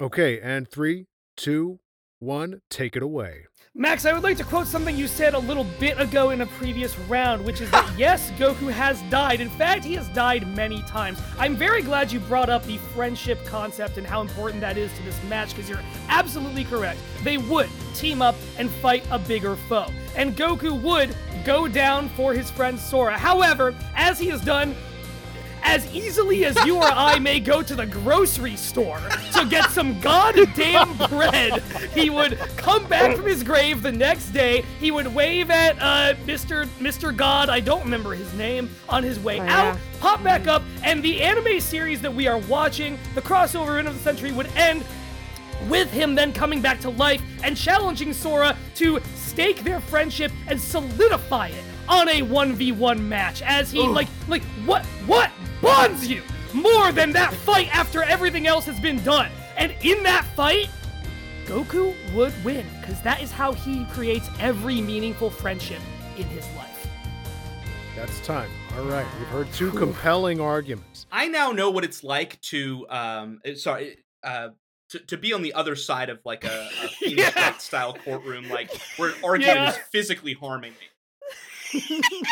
[0.00, 0.40] Okay.
[0.40, 1.80] And three, two,
[2.18, 3.46] one, take it away.
[3.76, 6.46] Max, I would like to quote something you said a little bit ago in a
[6.46, 9.40] previous round, which is that yes, Goku has died.
[9.40, 11.20] In fact, he has died many times.
[11.38, 15.02] I'm very glad you brought up the friendship concept and how important that is to
[15.02, 17.00] this match, because you're absolutely correct.
[17.24, 19.88] They would team up and fight a bigger foe.
[20.16, 23.18] And Goku would go down for his friend Sora.
[23.18, 24.76] However, as he has done
[25.64, 29.00] as easily as you or I may go to the grocery store
[29.32, 31.62] to get some goddamn bread,
[31.94, 34.64] he would come back from his grave the next day.
[34.78, 36.66] He would wave at uh, Mr.
[36.78, 37.16] Mr.
[37.16, 39.78] God, I don't remember his name, on his way Oh, out, yeah.
[40.00, 43.94] pop back up, and the anime series that we are watching, the crossover event of
[43.94, 44.84] the century, would end
[45.68, 50.60] with him then coming back to life and challenging Sora to stake their friendship and
[50.60, 55.30] solidify it on a 1v1 match as he like like what what
[55.64, 56.22] bonds you
[56.52, 60.68] more than that fight after everything else has been done and in that fight
[61.46, 65.80] Goku would win because that is how he creates every meaningful friendship
[66.16, 66.86] in his life.
[67.94, 68.48] That's time.
[68.76, 69.06] All right.
[69.18, 71.04] We've heard two compelling arguments.
[71.12, 74.48] I now know what it's like to, um, uh, sorry, uh,
[74.90, 77.56] to, to be on the other side of like a, a Phoenix Yeah.
[77.58, 79.70] Style courtroom, like where an argument Yeah.
[79.70, 82.00] is physically harming me.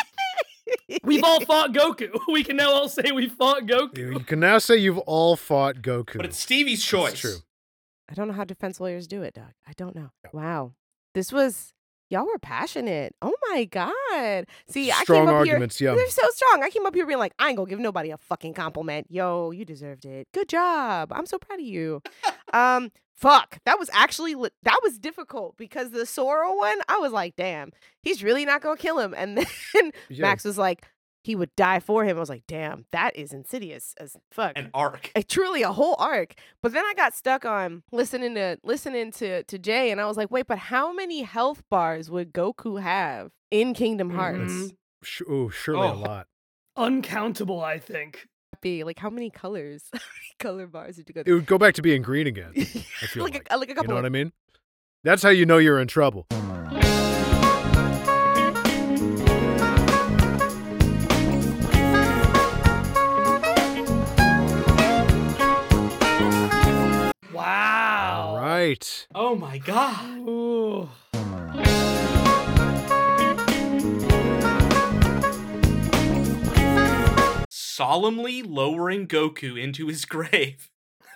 [1.03, 2.09] We've all fought Goku.
[2.31, 4.13] We can now all say we fought Goku.
[4.13, 6.17] You can now say you've all fought Goku.
[6.17, 7.11] But it's Stevie's choice.
[7.13, 7.37] It's true.
[8.09, 9.53] I don't know how defense lawyers do it, Doug.
[9.67, 10.09] I don't know.
[10.31, 10.73] Wow.
[11.13, 11.73] This was
[12.09, 13.15] y'all were passionate.
[13.21, 14.45] Oh my god.
[14.67, 15.53] See, I Strong came up here.
[15.53, 15.95] arguments, yeah.
[15.95, 16.63] They're so strong.
[16.63, 19.07] I came up here being like, I ain't gonna give nobody a fucking compliment.
[19.09, 20.27] Yo, you deserved it.
[20.33, 21.11] Good job.
[21.11, 22.01] I'm so proud of you.
[22.53, 23.59] um, fuck.
[23.65, 27.71] That was actually that was difficult because the Sora one, I was like, damn,
[28.01, 29.13] he's really not gonna kill him.
[29.15, 29.37] And
[29.73, 30.21] then Yeah.
[30.21, 30.85] Max was like,
[31.23, 32.17] he would die for him.
[32.17, 35.09] I was like, damn, that is insidious as fuck An arc.
[35.15, 36.33] a, truly a whole arc.
[36.61, 40.17] But then I got stuck on listening to listening to to Jay, and I was
[40.17, 44.51] like, wait, but how many health bars would Goku have in Kingdom Hearts?
[44.51, 44.75] Mhm.
[45.01, 45.97] Sh- oh, surely a Oh.
[45.97, 46.27] lot.
[46.75, 48.27] Uncountable, I think.
[48.63, 51.23] Be like, how many colors, how many color bars did you go?
[51.25, 52.53] It would go back to being green again.
[52.57, 53.47] I feel like, like.
[53.51, 53.89] a, like a You couple.
[53.89, 54.31] know what I mean?
[55.03, 56.27] That's how you know you're in trouble.
[67.33, 68.27] Wow.
[68.29, 69.07] All right.
[69.15, 70.17] Oh my god.
[70.19, 70.89] Ooh.
[77.75, 80.69] Solemnly lowering Goku into his grave.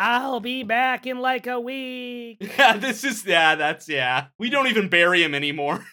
[0.00, 2.38] I'll be back in like a week.
[2.58, 4.26] Yeah, this is yeah, that's yeah.
[4.38, 5.84] We don't even bury him anymore.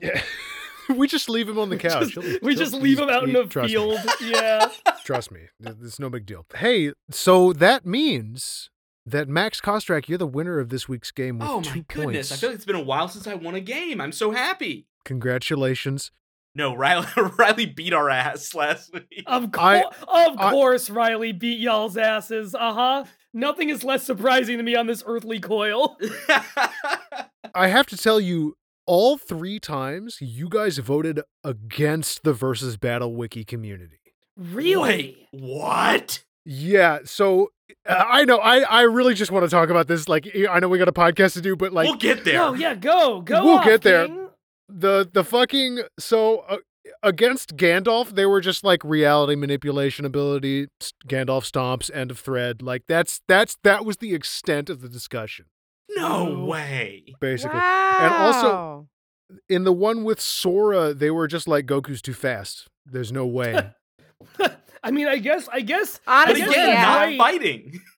[0.00, 0.22] Yeah.
[0.96, 2.10] we just leave him on the couch.
[2.14, 3.72] Just- we just leave him out in he- a trust me.
[3.74, 3.98] field.
[4.20, 4.68] Yeah.
[5.04, 6.46] Trust me, it's no big deal.
[6.54, 8.70] Hey, so that means
[9.06, 12.28] that Max Kostrach, you're the winner of this week's game with Oh two my goodness.
[12.28, 12.32] points.
[12.32, 14.00] I feel like it's been a while since I won a game.
[14.00, 14.86] I'm so happy.
[15.04, 16.10] Congratulations.
[16.58, 17.06] No, Riley
[17.38, 19.22] Riley beat our ass last week.
[19.26, 19.80] Of, co- I-
[20.26, 22.54] of I- course, Riley beat y'all's asses.
[22.54, 23.04] Uh huh.
[23.32, 25.96] Nothing is less surprising to me on this earthly coil.
[27.54, 33.14] I have to tell you, all three times you guys voted against the versus battle
[33.14, 34.00] wiki community.
[34.36, 35.16] Really?
[35.32, 36.24] Wait, what?
[36.44, 37.50] Yeah, so
[37.88, 40.08] uh, I know I I really just want to talk about this.
[40.08, 42.34] Like I know we got a podcast to do, but like we'll get there.
[42.34, 43.44] No, yeah, go, go.
[43.44, 44.06] We'll off, get there.
[44.06, 44.28] King.
[44.68, 46.56] The the fucking so uh,
[47.02, 50.68] against Gandalf, they were just like reality manipulation ability.
[51.06, 52.62] Gandalf stomps, end of thread.
[52.62, 55.46] Like that's that's that was the extent of the discussion,
[55.96, 57.14] No way.
[57.20, 57.58] basically.
[57.58, 58.16] wow.
[58.26, 58.88] also-
[59.48, 62.66] In the one with Sora, they were just like Goku's too fast.
[62.86, 63.70] There's no way.
[64.82, 66.82] I mean, I guess, I guess, But honestly, guess again, yeah,
[67.16, 67.80] not fighting.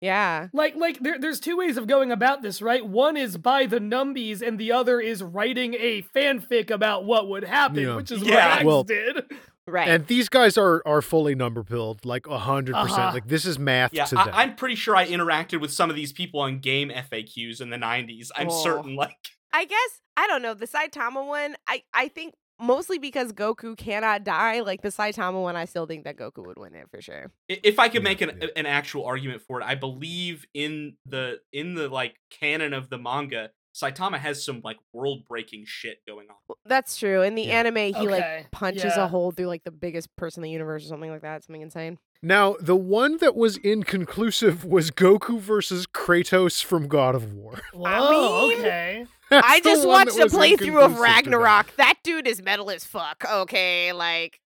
[0.00, 0.48] yeah.
[0.52, 2.84] like, like there, there's two ways of going about this, right?
[2.86, 7.44] One is by the numbies, and the other is writing a fanfic about what would
[7.44, 7.96] happen, Yeah.
[7.96, 8.34] which is Yeah.
[8.34, 9.24] what Axe Well- did.
[9.66, 9.86] Right.
[9.86, 12.86] and these guys are are fully number pilled, like a hundred Uh-huh.
[12.86, 13.12] percent.
[13.14, 14.30] Like this is math Yeah, to them.
[14.32, 17.76] I, I'm pretty sure I interacted with some of these people on GameFAQs in the
[17.76, 18.30] 90s.
[18.34, 18.62] I'm Oh.
[18.62, 19.14] certain, like,
[19.52, 21.56] I guess I don't know the Saitama one.
[21.66, 24.60] I I think mostly because Goku cannot die.
[24.60, 27.30] Like the Saitama one, I still think that Goku would win it for sure.
[27.48, 31.74] if I could make an, an actual argument for it, I believe in the in
[31.74, 36.36] the like canon of the manga, Saitama has some like world breaking shit going on.
[36.48, 37.22] Well, That's true.
[37.22, 37.60] In the Yeah.
[37.60, 39.04] anime, he Okay, like punches yeah.
[39.04, 41.44] a hole through like the biggest person in the universe or something like that.
[41.44, 41.98] Something insane.
[42.22, 47.60] now, the one that was inconclusive was Goku versus Kratos from God of War.
[47.72, 49.06] Whoa, mean, okay.
[49.42, 51.00] I just watched a playthrough of inconclusive to them.
[51.02, 51.76] Ragnarok.
[51.76, 53.24] That dude is metal as fuck.
[53.30, 54.40] Okay, like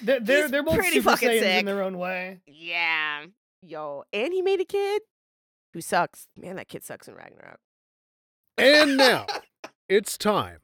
[0.00, 1.60] They're they're, they're both pretty Super fucking Saiyans sick.
[1.60, 2.40] in their own way.
[2.46, 3.24] yeah,
[3.62, 5.02] yo, and he made a kid
[5.72, 6.26] who sucks.
[6.36, 7.58] Man, that kid sucks in Ragnarok.
[8.58, 9.26] And now
[9.88, 10.58] it's time.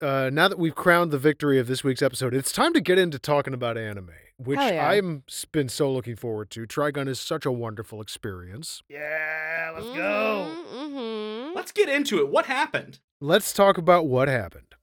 [0.00, 2.98] Uh, now that we've crowned the victory of this week's episode, it's time to get
[2.98, 4.88] into talking about anime, which yeah.
[4.88, 6.66] I'm been so looking forward to.
[6.66, 8.82] Trigun is such a wonderful experience.
[8.88, 10.54] Yeah, let's go.
[10.74, 11.56] Mm-hmm.
[11.56, 12.28] Let's get into it.
[12.28, 12.98] What happened?
[13.20, 14.74] Let's talk about what happened.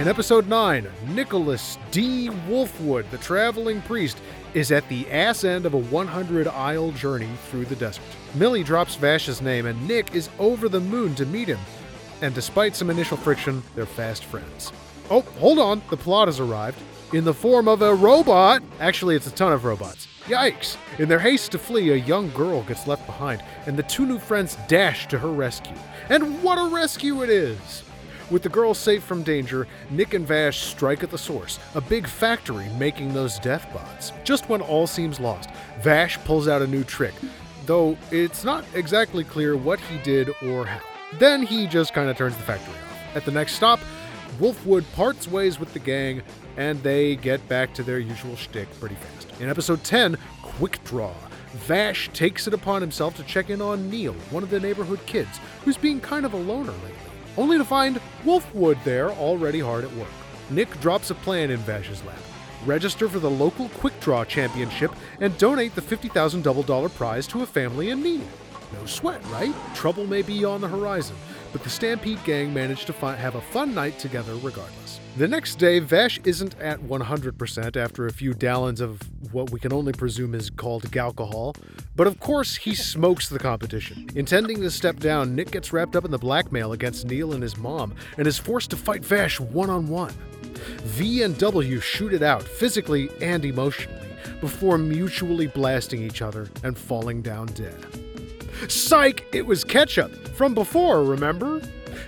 [0.00, 2.30] In episode 9, Nicholas D.
[2.48, 4.16] Wolfwood, the traveling priest,
[4.54, 8.02] is at the ass end of a 100 aisle journey through the desert.
[8.34, 11.58] Millie drops Vash's name, and Nick is over the moon to meet him.
[12.22, 14.72] And despite some initial friction, they're fast friends.
[15.10, 16.78] Oh, hold on, the plot has arrived.
[17.12, 18.62] In the form of a robot.
[18.78, 20.08] Actually, it's a ton of robots.
[20.24, 20.78] Yikes!
[20.98, 24.18] In their haste to flee, a young girl gets left behind, and the two new
[24.18, 25.76] friends dash to her rescue.
[26.08, 27.82] And what a rescue it is!
[28.30, 32.06] With the girls safe from danger, Nick and Vash strike at the source, a big
[32.06, 34.12] factory making those death bots.
[34.22, 37.14] Just when all seems lost, Vash pulls out a new trick,
[37.66, 40.80] though it's not exactly clear what he did or how.
[41.18, 43.16] Then he just kind of turns the factory off.
[43.16, 43.80] At the next stop,
[44.38, 46.22] Wolfwood parts ways with the gang,
[46.56, 49.40] and they get back to their usual shtick pretty fast.
[49.40, 51.12] In episode 10, Quick Draw,
[51.54, 55.40] Vash takes it upon himself to check in on Neil, one of the neighborhood kids,
[55.64, 59.92] who's being kind of a loner lately, only to find Wolfwood there already hard at
[59.94, 60.08] work.
[60.50, 62.18] Nick drops a plan in Vash's lap.
[62.66, 67.42] Register for the local Quick Draw Championship and donate the $50,000 double dollar prize to
[67.42, 68.26] a family in need.
[68.72, 69.54] No sweat, right?
[69.74, 71.16] Trouble may be on the horizon,
[71.52, 75.00] but the Stampede gang managed to fi- have a fun night together regardless.
[75.16, 79.00] The next day, Vash isn't at 100% after a few gallons of
[79.32, 81.56] what we can only presume is called alcohol,
[81.96, 84.08] but of course he smokes the competition.
[84.14, 87.56] Intending to step down, Nick gets wrapped up in the blackmail against Neil and his
[87.56, 90.14] mom and is forced to fight Vash one on one.
[90.84, 94.08] V and W shoot it out physically and emotionally
[94.40, 97.99] before mutually blasting each other and falling down dead.
[98.68, 99.26] Psych!
[99.32, 101.60] It was ketchup from before, remember?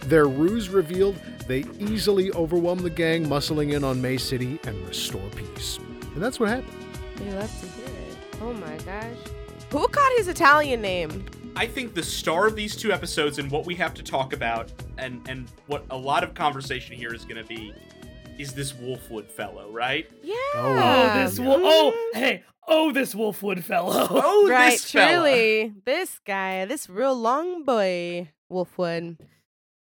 [0.03, 5.29] Their ruse revealed, they easily overwhelm the gang, muscling in on May City and restore
[5.31, 5.79] peace.
[6.15, 6.73] And that's what happened.
[7.25, 8.17] You love to hear it.
[8.41, 9.17] Oh my gosh.
[9.71, 11.25] Who caught his Italian name?
[11.57, 14.73] I think the star of these two episodes and what we have to talk about
[14.99, 17.75] and and what a lot of conversation here is going to be
[18.38, 20.11] is this Wolfwood fellow, right?
[20.23, 20.35] Yeah.
[20.55, 21.61] Oh, this wolf.
[21.62, 22.19] Oh, mm-hmm.
[22.19, 22.43] hey.
[22.68, 24.07] Oh, this Wolfwood fellow.
[24.11, 25.12] Oh, right, this fella.
[25.31, 25.72] truly.
[25.85, 29.18] This guy, this real long boy, Wolfwood.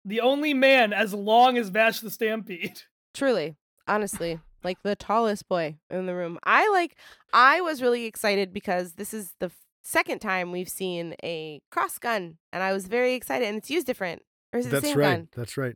[0.05, 2.83] The only man as long as Vash the Stampede.
[3.15, 6.39] Truly, honestly, like the tallest boy in the room.
[6.45, 6.97] I like.
[7.33, 9.51] I was really excited because this is the
[9.83, 13.49] second time we've seen a cross gun, and I was very excited.
[13.49, 15.17] And it's used different, or is it That's the same right.
[15.17, 15.29] gun?
[15.37, 15.75] That's right.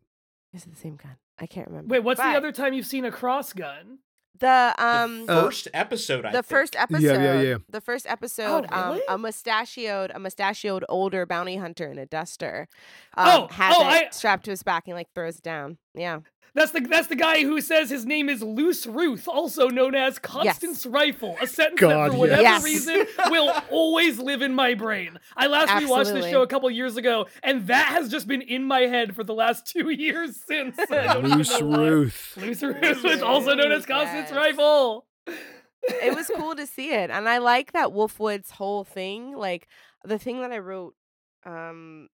[0.55, 1.17] Is it the same gun?
[1.39, 1.93] I can't remember.
[1.93, 3.99] Wait, what's But the other time you've seen a cross gun?
[4.43, 5.25] The The um.
[5.29, 6.47] Uh, first episode, I the think.
[6.47, 7.43] first episode, yeah, yeah.
[7.43, 7.57] yeah.
[7.71, 9.03] the first episode, um, really?
[9.09, 12.69] a mustachioed, a mustachioed older bounty hunter in a duster,
[13.17, 15.79] Oh, um, has oh, it I- strapped to his back and like throws it down.
[15.95, 16.21] Yeah,
[16.55, 20.19] That's the that's the guy who says his name is Loose Ruth, also known as
[20.19, 21.35] Constance Rifle.
[21.41, 22.63] A sentence God, that for whatever yes.
[22.63, 25.19] reason will always live in my brain.
[25.35, 28.65] I last rewatched this show a couple years ago, and that has just been in
[28.65, 30.79] my head for the last two years since.
[30.79, 31.61] I don't Loose.
[31.63, 32.37] Ruth.
[32.37, 34.33] Loose Ruth also known as Constance yes.
[34.33, 35.07] Rifle.
[35.27, 39.35] it was cool to see it, and I like that Wolfwood's whole thing.
[39.35, 39.69] Like
[40.05, 40.95] the thing that I wrote,
[41.47, 42.09] um,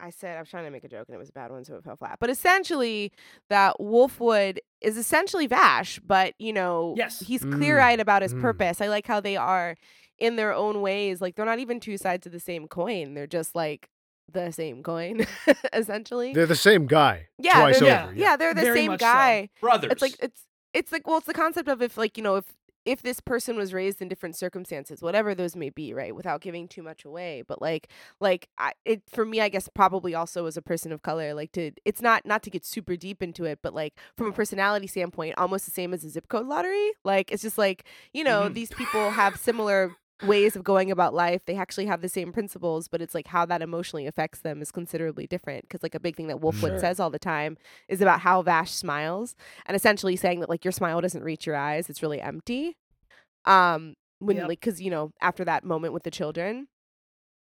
[0.00, 1.64] I said I was trying to make a joke and it was a bad one,
[1.64, 2.18] so it fell flat.
[2.20, 3.12] But essentially,
[3.50, 7.20] that Wolfwood is essentially Vash, but you know, Yes.
[7.20, 8.40] he's Mm, clear eyed about his mm.
[8.40, 8.80] purpose.
[8.80, 9.76] I like how they are
[10.18, 11.20] in their own ways.
[11.20, 13.14] Like they're not even two sides of the same coin.
[13.14, 13.88] They're just like
[14.30, 15.26] the same coin,
[15.72, 16.32] essentially.
[16.34, 17.28] They're the same guy.
[17.38, 18.14] yeah, twice they're, over.
[18.14, 19.06] yeah, they're the Very same much so.
[19.06, 19.92] guy brothers.
[19.92, 20.42] it's like it's
[20.74, 22.44] it's like well it's the concept of if like you know if
[22.84, 26.66] if this person was raised in different circumstances whatever those may be right without giving
[26.68, 27.88] too much away but like
[28.20, 31.52] like I, it for me i guess probably also as a person of color like
[31.52, 34.86] to it's not not to get super deep into it but like from a personality
[34.86, 38.48] standpoint almost the same as a zip code lottery like it's just like you know
[38.48, 38.54] Mhm.
[38.54, 42.88] these people have similar ways of going about life they actually have the same principles
[42.88, 46.16] but it's like how that emotionally affects them is considerably different because like a big
[46.16, 46.80] thing that wolfwood Sure.
[46.80, 47.56] says all the time
[47.88, 51.54] is about how vash smiles and essentially saying that like your smile doesn't reach your
[51.56, 52.76] eyes it's really empty
[53.44, 54.48] um when Yep.
[54.48, 56.66] like because you know after that moment with the children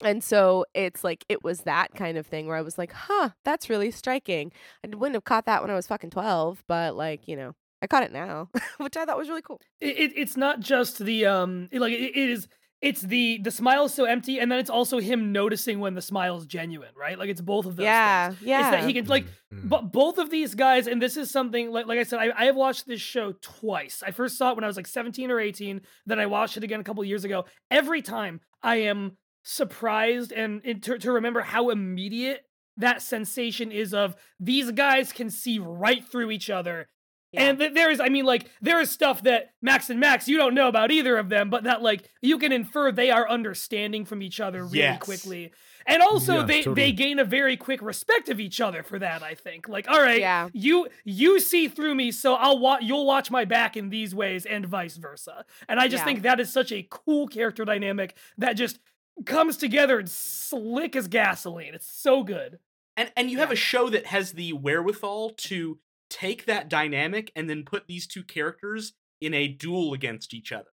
[0.04, 3.30] and so it's like it was that kind of thing where i was like huh
[3.46, 4.52] that's really striking
[4.84, 7.88] i wouldn't have caught that when i was fucking 12 but like you know i
[7.88, 11.26] caught it now which i thought was really cool it, it it's not just the
[11.26, 12.48] um it- like it, it is
[12.82, 16.02] it's the the smile is so empty and then it's also him noticing when the
[16.02, 18.42] smile is genuine right like it's both of those yeah things.
[18.44, 19.70] yeah it's that he can like Mm.
[19.70, 22.46] but both of these guys and this is something like like i said I, I
[22.48, 25.40] have watched this show twice i first saw it when i was like 17 or
[25.40, 30.34] 18 then i watched it again a couple years ago every time i am surprised
[30.34, 32.42] and, and to, to remember how immediate
[32.76, 36.90] that sensation is of these guys can see right through each other
[37.38, 37.44] Yeah.
[37.50, 40.38] and th- there is, I mean, like, there is stuff that Max and Max, you
[40.38, 44.06] don't know about either of them, but that, like, you can infer they are understanding
[44.06, 45.00] from each other really Yes.
[45.02, 45.52] quickly.
[45.86, 46.76] And also, Yeah, they, totally.
[46.76, 49.70] they gain a very quick respect of each other for that, I think.
[49.70, 50.50] Like, all right, Yeah.
[50.54, 54.46] you you see through me, so I'll wa- you'll watch my back in these ways,
[54.46, 55.46] and vice versa.
[55.70, 56.06] And I just Yeah.
[56.06, 58.80] think that is such a cool character dynamic that just
[59.26, 61.74] comes together and slick as gasoline.
[61.74, 62.60] It's so good.
[63.00, 63.54] and and you have Yeah.
[63.54, 65.78] a show that has the wherewithal to
[66.10, 70.70] take that dynamic and then put these two characters in a duel against each other.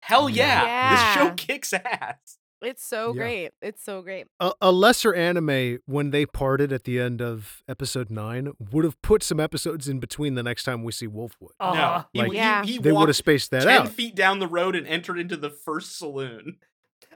[0.00, 2.38] Hell yeah, this show kicks ass.
[2.62, 3.20] it's so Yeah.
[3.22, 7.62] great it's so great A, a lesser anime, when they parted at the end of
[7.68, 11.50] episode nine, would have put some episodes in between the next time we see Wolfwood.
[11.60, 12.64] Uh, no, Like- he- Yeah.
[12.64, 13.88] he, they would have spaced that ten out.
[13.88, 16.56] feet down the road and entered into the first saloon.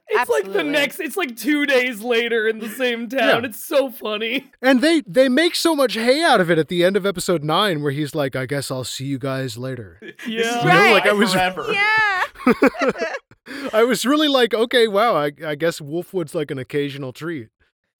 [0.08, 0.98] It's like the next.
[1.00, 3.42] It's like two days later in the same town.
[3.44, 3.48] Yeah.
[3.48, 4.50] It's so funny.
[4.60, 7.44] And they they make so much hay out of it at the end of episode
[7.44, 10.42] nine, where he's like, "I guess I'll see you guys later." Yeah.
[10.62, 10.92] gonna Right.
[10.92, 11.66] Like, I was- forever.
[11.72, 12.24] Yeah.
[13.72, 17.48] I was really like, "Okay, wow, I, I guess Wolfwood's like an occasional treat."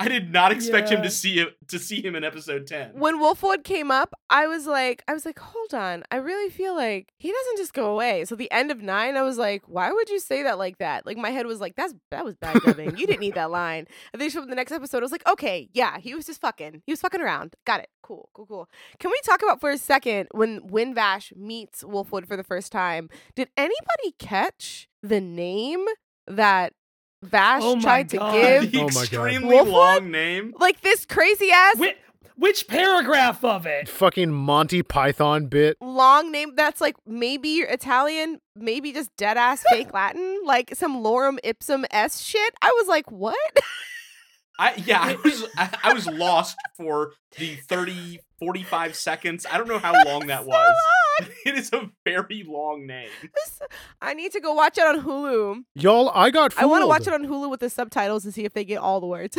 [0.00, 2.90] I did not expect him to see it to see him in episode ten.
[2.94, 6.04] when Wolfwood came up, I was like, I was like, hold on.
[6.10, 8.24] I really feel like he doesn't just go away.
[8.24, 11.04] So the end of nine, I was like, why would you say that like that?
[11.04, 12.96] Like my head was like, that's that was bad dubbing.
[12.96, 13.86] you didn't need that line.
[14.12, 16.82] And then from the next episode, I was like, okay, yeah, he was just fucking.
[16.86, 17.54] He was fucking around.
[17.66, 17.88] Got it.
[18.02, 18.68] Cool, cool, cool.
[18.98, 23.08] Can we talk about for a second when Winvash meets Wolfwood for the first time?
[23.36, 25.84] Did anybody catch the name
[26.26, 26.72] that
[27.22, 28.32] Vash Oh my tried to God.
[28.32, 28.72] give?
[28.72, 29.66] the Oh extremely Wolfwood?
[29.72, 30.54] long name.
[30.58, 31.96] Like this crazy ass Which,
[32.36, 33.88] which paragraph of it?
[33.88, 35.76] Fucking Monty Python bit.
[35.82, 41.38] long name that's like maybe Italian, maybe just dead ass fake Latin, like some lorem
[41.44, 42.54] ipsum s shit.
[42.62, 43.36] I was like, what?
[44.60, 49.46] I yeah, I was I, I was lost for the 30 45 seconds.
[49.50, 50.74] I don't know how long that So was.
[50.84, 51.30] long.
[51.44, 53.10] It is a very long name.
[54.00, 55.64] I need to go watch it on Hulu.
[55.74, 56.62] Y'all, I got fooled.
[56.62, 58.78] I want to watch it on Hulu with the subtitles to see if they get
[58.78, 59.36] all the words.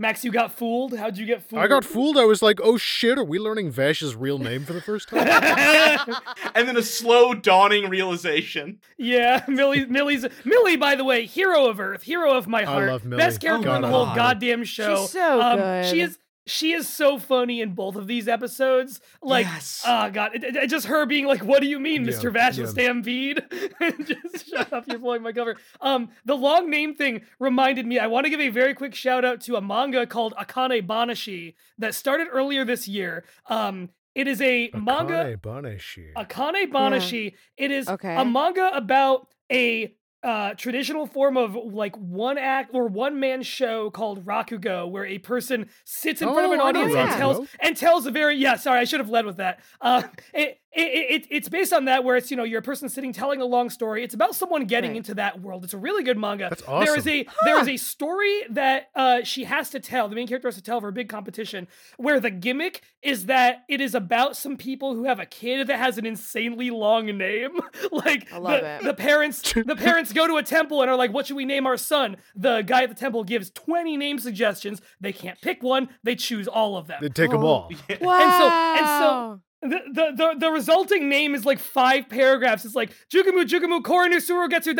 [0.00, 0.96] Max, you got fooled.
[0.96, 1.60] How'd you get fooled?
[1.60, 2.16] I got fooled.
[2.16, 5.26] I was like, "Oh shit, are we learning Vash's real name for the first time?"
[6.54, 8.78] And then a slow dawning realization.
[8.96, 9.86] Yeah, Millie.
[9.86, 10.76] Millie's Millie.
[10.76, 13.18] By the way, hero of Earth, hero of my I heart, love Millie.
[13.20, 15.02] best character Oh in the whole goddamn show.
[15.02, 15.86] She's so um, good.
[15.86, 16.16] She is.
[16.48, 19.00] She is so funny in both of these episodes.
[19.22, 19.82] Like, Yes.
[19.86, 22.32] oh god, it, it- just her being like, "What do you mean, Yeah, Mr.
[22.32, 22.62] Vash yeah.
[22.62, 23.42] with Stampede?"
[24.04, 25.56] just shut up, you're blowing my cover.
[25.80, 27.98] Um, the long name thing reminded me.
[27.98, 31.54] I want to give a very quick shout out to a manga called Akane Banashi
[31.78, 33.24] that started earlier this year.
[33.46, 36.12] Um, it is a manga Akane Banashi.
[36.14, 37.34] Akane Banashi.
[37.56, 38.16] It is Okay.
[38.16, 43.90] a manga about a uh, traditional form of like one act or one man show
[43.90, 47.48] called Rakugo, where a person sits in front of an Oh, I audience and tells
[47.60, 48.56] and tells a very yeah.
[48.56, 49.60] Sorry, I should have led with that.
[49.80, 50.02] Uh,
[50.34, 53.12] it, it, it it's based on that where it's you know you're a person sitting
[53.12, 54.04] telling a long story.
[54.04, 54.96] It's about someone getting Right.
[54.98, 55.64] into that world.
[55.64, 56.48] It's a really good manga.
[56.48, 56.84] That's awesome.
[56.84, 57.10] There is awesome.
[57.10, 60.08] a there is a story that uh, she has to tell.
[60.08, 63.64] The main character has to tell for a big competition where the gimmick is that
[63.68, 67.58] it is about some people who have a kid that has an insanely long name.
[67.92, 68.82] like I love the, it.
[68.84, 71.66] the parents the parents go to a temple and are like, "What should we name
[71.66, 74.80] our son?" The guy at the temple gives 20 name suggestions.
[75.00, 75.88] They can't pick one.
[76.04, 76.98] They choose all of them.
[77.02, 77.46] They take them Oh.
[77.46, 77.70] all.
[78.00, 78.76] wow.
[78.78, 82.64] and so- the, the, the, resulting name is like five paragraphs.
[82.64, 84.74] It's like Jukamu Jukamu Korinu Surugetsu.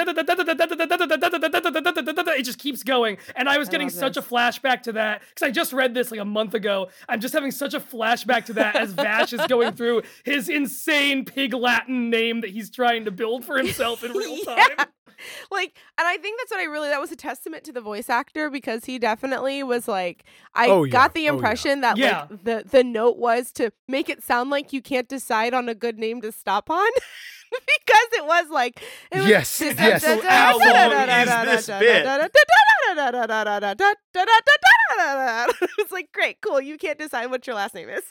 [2.39, 3.19] It just keeps going.
[3.35, 4.25] And I was getting I such this.
[4.25, 6.89] a flashback to that because I just read this like a month ago.
[7.09, 11.25] I'm just having such a flashback to that as Vash is going through his insane
[11.25, 14.59] pig Latin name that he's trying to build for himself in real time.
[14.79, 14.85] yeah.
[15.51, 18.09] Like, and I think that's what I really that was a testament to the voice
[18.09, 20.25] actor because he definitely was like
[20.55, 20.93] I oh, yeah.
[20.93, 22.27] got the impression oh, yeah.
[22.27, 25.69] that like the the note was to make it sound like you can't decide on
[25.69, 26.91] a good name to stop on
[27.51, 30.05] because it was like it was Yes, yes.
[30.05, 32.05] How long is this bit?
[35.79, 38.03] it's like great cool you can't decide what your last name is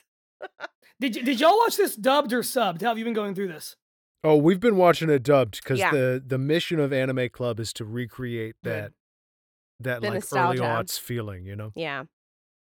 [1.00, 2.82] Did, y- did y'all watch this dubbed or subbed?
[2.82, 3.76] How have you been going through this?
[4.24, 5.92] Oh, we've been watching it dubbed because Yeah.
[5.92, 8.74] the the mission of Anime Club is to recreate Good.
[8.74, 8.92] that
[9.80, 10.64] that The like nostalgia.
[10.64, 11.72] early aughts feeling, you know.
[11.76, 12.04] yeah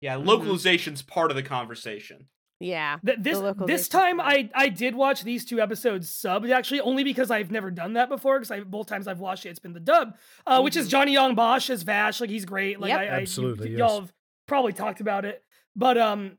[0.01, 2.29] Yeah, localization's part of the conversation.
[2.61, 7.03] Yeah Th- this this time I I did watch these two episodes subbed actually only
[7.05, 9.73] because I've never done that before because I both times I've watched it it's been
[9.73, 10.91] the dub uh, which is Mhm.
[10.91, 12.99] Johnny Yong Bosch as Vash like he's great like Yep.
[12.99, 13.79] I, I you- Absolutely, y- yes.
[13.79, 14.13] y'all have
[14.47, 15.43] probably talked about it
[15.75, 16.39] but um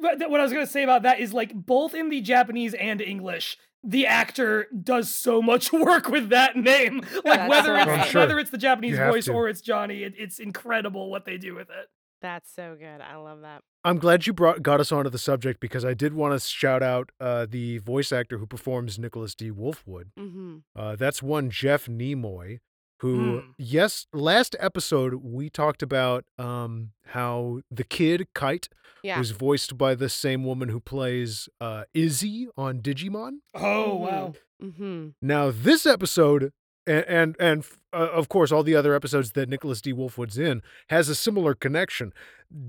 [0.00, 2.74] but th- what I was gonna say about that is like both in the Japanese
[2.74, 8.08] and English the actor does so much work with that name like That's whether it's
[8.10, 8.20] sure.
[8.22, 9.32] whether it's the Japanese voice to.
[9.32, 11.86] or it's Johnny it, it's incredible what they do with it
[12.20, 15.60] that's so good i love that I'm glad you brought got us onto the subject
[15.60, 19.52] because I did want to shout out uh, the voice actor who performs Nicholas D.
[19.52, 20.06] Wolfwood.
[20.18, 20.56] mm-hmm.
[20.74, 22.58] Uh, that's one Jeff Nimoy,
[22.98, 23.50] who Hmm.
[23.58, 28.68] yes, last episode we talked about um, how the kid Kite
[29.04, 33.34] yeah was voiced by the same woman who plays uh, Izzy on Digimon.
[33.54, 36.50] oh wow mm-hmm Now this episode.
[36.86, 39.92] And and, and uh, of course, all the other episodes that Nicholas D.
[39.92, 42.12] Wolfwood's in has a similar connection.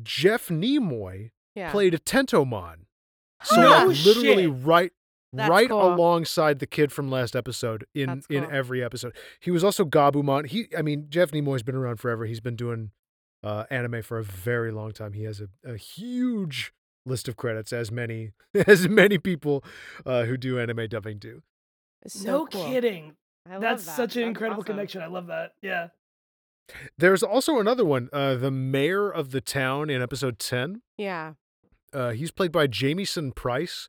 [0.04, 2.86] Jeff Nimoy yeah played a Tentomon.
[3.44, 4.66] So No like, literally shit.
[4.66, 4.92] right
[5.34, 5.94] That's right cool.
[5.94, 9.16] alongside the kid from last episode in That's in every episode.
[9.40, 10.48] He was also Gabumon.
[10.48, 12.26] He I mean Jeff Nimoy's been around forever.
[12.26, 12.92] He's been doing
[13.44, 15.14] uh, anime for a very long time.
[15.14, 16.74] He has a, a huge
[17.06, 18.32] list of credits as many
[18.68, 19.64] as many people
[20.06, 21.44] uh, who do anime dubbing do.
[22.08, 22.66] So no cool.
[22.66, 23.16] kidding
[23.50, 23.96] I love That's that.
[23.96, 24.74] such an That's incredible awesome.
[24.76, 25.02] connection.
[25.02, 25.54] I love that.
[25.62, 25.88] Yeah.
[26.98, 28.10] There's also another one.
[28.12, 30.82] Uh, the mayor of the town in episode 10.
[30.98, 31.34] Yeah.
[31.94, 33.88] Uh, he's played by Jamieson Price,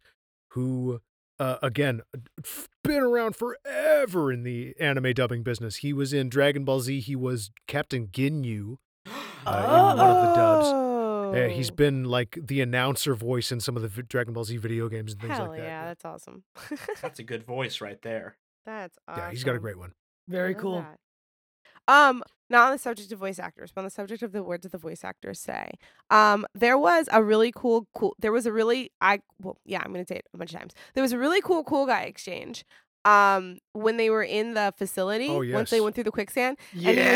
[0.51, 1.01] who,
[1.41, 2.03] uh, again,
[2.45, 5.77] f- been around forever in the anime dubbing business.
[5.77, 7.01] He was in Dragon Ball Z.
[7.01, 8.77] He was Captain Ginyu
[9.47, 10.69] uh, in one of the dubs.
[10.69, 11.75] Uh, he's Oh.
[11.75, 15.13] been like the announcer voice in some of the v- Dragon Ball Z video games
[15.13, 15.65] and things Hell like that.
[15.67, 16.45] yeah, that's awesome.
[17.03, 18.37] That's a good voice right there.
[18.69, 19.23] That's awesome.
[19.25, 19.93] Yeah, he's got a great one.
[20.29, 20.83] Very cool.
[20.83, 20.99] that.
[21.87, 24.63] Um, not on the subject of voice actors, but on the subject of the words
[24.65, 25.71] that the voice actors say.
[26.11, 28.15] Um, there was a really cool, cool.
[28.19, 30.73] There was a really, I well, yeah, I'm gonna say it a bunch of times.
[30.95, 32.65] There was a really cool, cool guy exchange.
[33.05, 35.55] Um, when they were in the facility, Oh, yes.
[35.55, 36.93] once they went through the quicksand, Yeah.
[36.93, 37.07] he was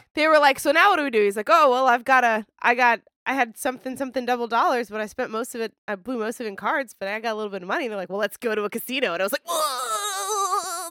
[0.00, 2.04] like- they were like, "So now what do we do?" He's like, "Oh well, I've
[2.04, 5.60] got a, I got, I had something, something double dollars, but I spent most of
[5.60, 7.68] it, I blew most of it in cards, but I got a little bit of
[7.68, 9.99] money." And They're like, "Well, let's go to a casino," and I was like, "Whoa,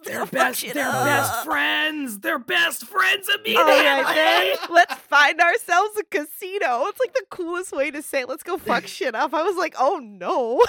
[0.04, 0.62] they're they're best.
[0.62, 2.20] fucking They're up." best friends.
[2.20, 3.62] They're best friends immediately.
[3.62, 6.86] All right, then let's find ourselves a casino.
[6.88, 9.34] It's like the coolest way to say, let's go fuck shit up.
[9.34, 10.62] I was like, oh no.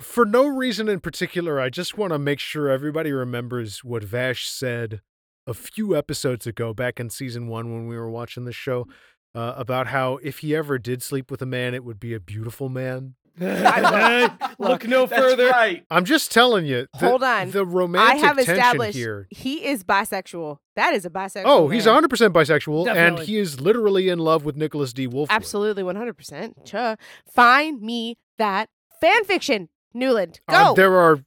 [0.00, 4.48] For no reason in particular, I just want to make sure everybody remembers what Vash
[4.48, 5.00] said
[5.46, 8.86] a few episodes ago, back in season one when we were watching the show,
[9.36, 12.18] uh, about how if he ever did sleep with a man, it would be a
[12.20, 13.14] beautiful man.
[13.38, 15.48] Look no further.
[15.48, 15.84] right.
[15.90, 16.86] I'm just telling you.
[16.98, 17.50] The, Hold on.
[17.50, 19.26] The romantic I romantic have tension established here.
[19.30, 20.58] he is bisexual.
[20.76, 21.42] That is a bisexual.
[21.44, 22.02] Oh, he's man.
[22.02, 25.06] 100% bisexual, and he is literally in love with Nicholas D.
[25.06, 25.28] Wolf.
[25.30, 26.64] Absolutely 100%.
[26.64, 26.96] Cha.
[27.32, 28.68] Find me that
[29.00, 30.40] fan fiction, Newland.
[30.48, 30.56] Go.
[30.56, 31.24] Uh, there are.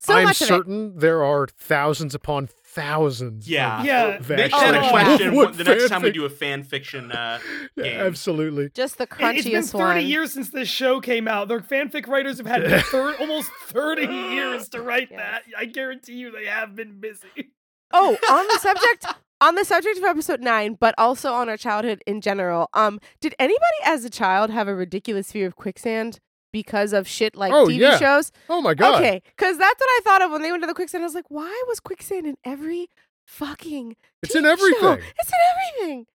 [0.00, 0.48] so I'm much of it.
[0.48, 3.48] certain there are thousands upon thousands.
[3.48, 3.80] Yeah.
[3.80, 4.10] of Yeah.
[4.18, 7.12] Make Vash that a question Wolfwood the next time we do a fan fiction.
[7.12, 7.38] Uh,
[7.76, 8.00] Yeah, game.
[8.00, 8.70] absolutely.
[8.74, 11.48] Just the It- It's been crunchiest 30 years since this show came out.
[11.48, 15.20] Their fanfic writers have had thir- almost 30 years to write Yes.
[15.20, 15.42] that.
[15.58, 17.50] I guarantee you they have been busy.
[17.92, 19.06] Oh, on the subject
[19.40, 22.68] on the subject of episode 9, but also on our childhood in general.
[22.74, 26.18] Um did anybody as a child have a ridiculous fear of quicksand
[26.52, 27.98] because of shit like Oh, TV yeah.
[27.98, 28.30] shows?
[28.48, 28.96] Oh my god.
[29.00, 31.02] Okay, cuz that's what I thought of when they went to the quicksand.
[31.02, 32.88] I was like, "Why was quicksand in every
[33.26, 34.52] fucking It's in TV show?
[34.52, 35.04] everything.
[35.18, 35.38] It's in
[35.82, 36.06] everything.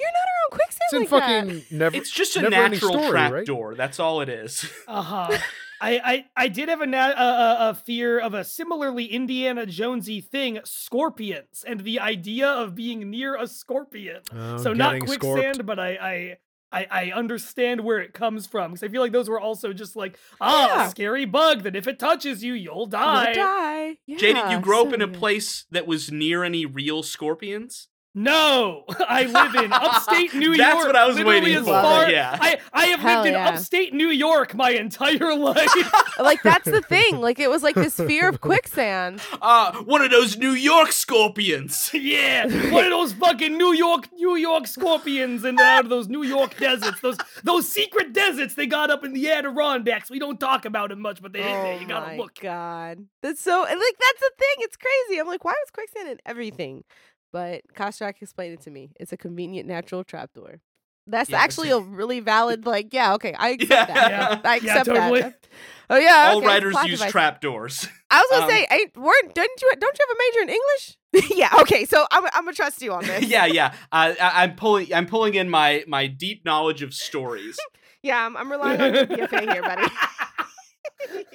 [0.00, 1.46] You're not around quicksand It's in like that.
[1.68, 1.96] fucking never.
[1.96, 3.46] it's just a natural story, trap right?
[3.46, 3.74] door.
[3.74, 4.68] That's all it is.
[4.88, 5.38] Uh huh.
[5.84, 6.00] I,
[6.36, 10.20] I I did have a, na- a a a fear of a similarly Indiana Jonesy
[10.20, 14.20] thing, scorpions, and the idea of being near a scorpion.
[14.32, 15.18] Oh, so not quicksand,
[15.56, 15.66] scorped.
[15.66, 16.36] but I I.
[16.72, 19.94] I, I understand where it comes from because I feel like those were also just
[19.94, 20.86] like ah Yeah.
[20.86, 23.34] a scary bug that if it touches you you'll You'll die.
[23.34, 23.98] die.
[24.08, 27.88] Jay, did you Yeah, grow up in a place that was near any real scorpions?
[28.14, 30.58] No, I live in upstate New York.
[30.58, 32.36] That's what I was waiting as for, far- yeah.
[32.38, 33.48] I, I have Hell lived in yeah.
[33.48, 35.70] upstate New York my entire life.
[36.18, 37.20] Like that's the thing.
[37.20, 39.22] Like it was like this fear of quicksand.
[39.40, 41.90] Uh, one of those New York scorpions.
[41.94, 46.22] yeah, one of those fucking New York, New York scorpions and out of those New
[46.22, 50.10] York deserts, those those secret deserts they got up in the Adirondacks.
[50.10, 51.74] We don't talk about them much, but they're in there.
[51.76, 52.12] Oh You gotta look.
[52.12, 52.34] Oh my look.
[52.40, 54.56] god, that's so and, like that's the thing.
[54.58, 55.18] It's crazy.
[55.18, 56.84] I'm like, why was quicksand in everything?
[57.32, 58.90] But Kostrach explained it to me.
[59.00, 60.60] It's a convenient natural trapdoor.
[61.06, 62.64] That's Yeah, it's- actually a really valid.
[62.66, 63.86] Like, yeah, okay, I accept Yeah.
[63.86, 64.10] that.
[64.10, 64.40] Yeah.
[64.50, 65.20] I Yeah, accept totally.
[65.22, 65.46] that.
[65.90, 67.10] Oh yeah, All okay, writers use device.
[67.10, 67.88] trapdoors.
[68.10, 70.58] I was gonna um, say, ain't weren't didn't you don't you have a major in
[70.60, 71.36] English?
[71.38, 73.24] yeah, okay, so I'm I'm gonna trust you on this.
[73.26, 73.74] yeah, yeah.
[73.90, 74.94] Uh, I, I'm pulling.
[74.94, 77.58] I'm pulling in my my deep knowledge of stories.
[78.02, 79.88] yeah, I'm, I'm relying on your BFA here, buddy.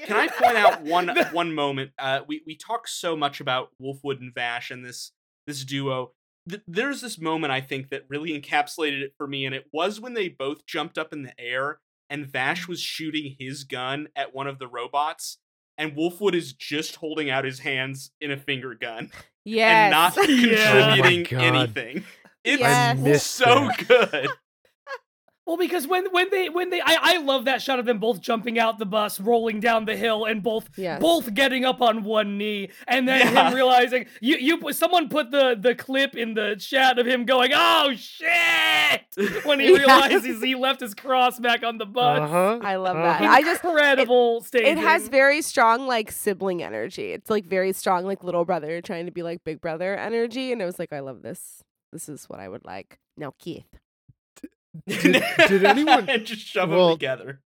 [0.05, 1.91] Can I point out one one moment?
[1.99, 5.11] Uh, we we talk so much about Wolfwood and Vash and this
[5.47, 6.11] this duo.
[6.47, 9.99] Th- there's this moment I think that really encapsulated it for me, and it was
[9.99, 11.79] when they both jumped up in the air
[12.09, 12.71] and Vash mm-hmm.
[12.71, 15.39] was shooting his gun at one of the robots,
[15.77, 19.11] and Wolfwood is just holding out his hands in a finger gun
[19.43, 19.71] Yes.
[19.71, 20.95] and not Yeah.
[20.95, 22.03] contributing Oh anything.
[22.43, 23.23] It's Yes.
[23.25, 23.87] So that.
[23.87, 24.29] good.
[25.47, 28.19] Well, because when when they when they I, I love that shot of them both
[28.19, 31.01] jumping out the bus, rolling down the hill, and both Yes.
[31.01, 33.47] both getting up on one knee, and then Yeah.
[33.49, 37.25] him realizing you you put someone put the the clip in the chat of him
[37.25, 39.77] going, "Oh shit!" when he Yeah.
[39.77, 42.19] realizes he left his cross back on the bus.
[42.19, 42.59] Uh-huh.
[42.61, 43.21] I love that.
[43.21, 43.31] uh-huh.
[43.33, 44.77] I just Incredible staging.
[44.77, 47.11] it has very strong like sibling energy.
[47.13, 50.61] It's like very strong like little brother trying to be like big brother energy, and
[50.61, 51.63] it was like I love this.
[51.93, 52.99] This is what I would like.
[53.15, 53.65] Now, Keith.
[54.85, 57.41] Did- did anyone- and just shove Well- them together?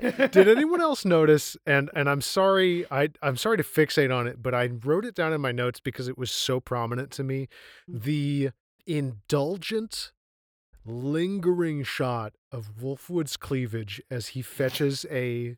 [0.00, 1.56] Did anyone else notice?
[1.66, 5.14] And and I'm sorry, I I'm sorry to fixate on it, but I wrote it
[5.14, 7.48] down in my notes because it was so prominent to me.
[7.86, 8.50] The
[8.86, 10.12] indulgent,
[10.84, 15.56] lingering shot of Wolfwood's cleavage as he fetches a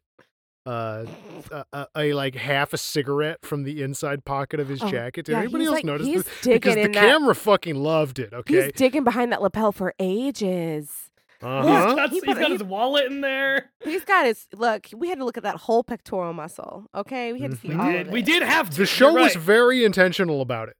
[0.66, 1.04] uh,
[1.50, 5.26] a, a, a like half a cigarette from the inside pocket of his Oh, jacket.
[5.26, 6.40] Did yeah, anybody else like- notice he's this?
[6.42, 8.32] digging Because the that- camera fucking loved it.
[8.32, 8.64] Okay.
[8.64, 11.03] He's digging behind that lapel for ages.
[11.44, 13.70] Uh He's got, He he's put- got he- his wallet in there.
[13.84, 14.86] He's got his look.
[14.96, 16.86] We had to look at that whole pectoral muscle.
[16.94, 17.78] Okay, we had to see Mhm.
[17.80, 18.12] all We of did.
[18.12, 18.76] We did have to.
[18.78, 20.76] The show You're was very intentional about it.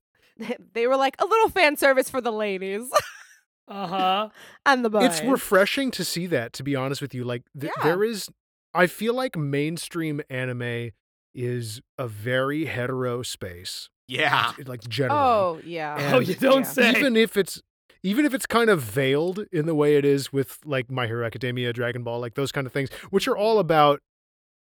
[0.74, 2.90] they were like a little fan service for the ladies
[3.68, 4.28] Uh huh.
[4.66, 5.04] and the boys.
[5.04, 6.52] It's refreshing to see that.
[6.54, 7.82] To be honest with you, like th- Yeah.
[7.84, 8.28] there is,
[8.74, 10.90] I feel like mainstream anime
[11.34, 13.88] is a very hetero space.
[14.06, 14.52] Yeah.
[14.66, 15.18] Like generally.
[15.20, 15.96] Oh yeah.
[15.98, 16.70] And Oh, you don't yeah.
[16.70, 16.90] say.
[16.90, 17.62] even if it's
[18.04, 21.26] even if it's kind of veiled in the way it is with like My Hero
[21.26, 24.00] Academia, Dragon Ball, like those kind of things, which are all about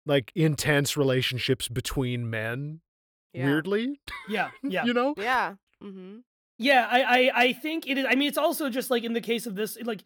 [0.07, 2.81] like intense relationships between men.
[3.33, 3.47] Yeah.
[3.47, 4.51] Weirdly, yeah.
[4.63, 4.85] Yeah.
[4.85, 5.15] you know.
[5.17, 5.55] Yeah.
[5.83, 6.19] Mm-hmm.
[6.59, 8.05] Yeah, I, I I think it is.
[8.07, 10.05] I mean, it's also just like in the case of this, like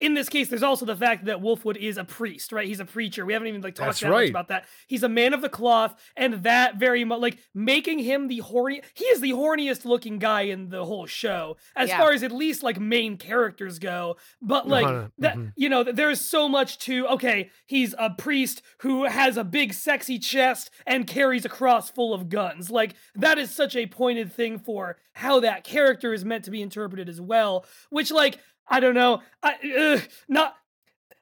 [0.00, 2.66] in this case, there's also the fact that Wolfwood is a priest, right?
[2.66, 3.24] He's a preacher.
[3.24, 4.66] We haven't even like talked That's that much about that.
[4.86, 8.82] He's a man of the cloth, and that very much like making him the horny.
[8.94, 11.98] He is the horniest looking guy in the whole show, as Yeah.
[11.98, 14.16] far as at least like main characters go.
[14.42, 15.52] But like Uh-huh, that, mhm.
[15.56, 17.06] you know, there's so much to.
[17.08, 22.12] Okay, he's a priest who has a big sexy chest and carries a cross full
[22.12, 22.70] of guns.
[22.70, 26.60] Like that is such a pointed thing for how that character is meant to be
[26.60, 27.64] interpreted as well.
[27.88, 28.38] Which, like,
[28.68, 30.56] I don't know, I ugh, not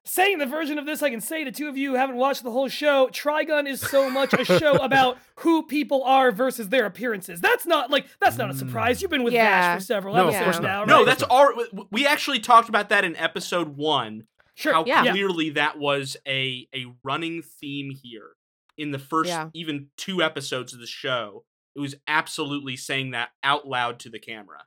[0.07, 2.43] saying the version of this I can say to two of you who haven't watched
[2.43, 3.09] the whole show.
[3.11, 7.41] Trigun is so much a show about who people are versus their appearances.
[7.41, 8.99] That's not like that's not a surprise.
[8.99, 9.03] Mm.
[9.03, 9.45] You've been with Yeah.
[9.75, 10.89] Vash for several No, episodes course now, right?
[10.89, 11.53] No, that's all.
[11.91, 14.27] We actually talked about that in episode one.
[14.55, 14.73] sure.
[14.75, 15.11] How Yeah.
[15.11, 18.33] clearly that was a a running theme here
[18.77, 19.49] in the first Yeah.
[19.55, 21.45] even two episodes of the show.
[21.75, 24.65] It was absolutely saying that out loud to the camera.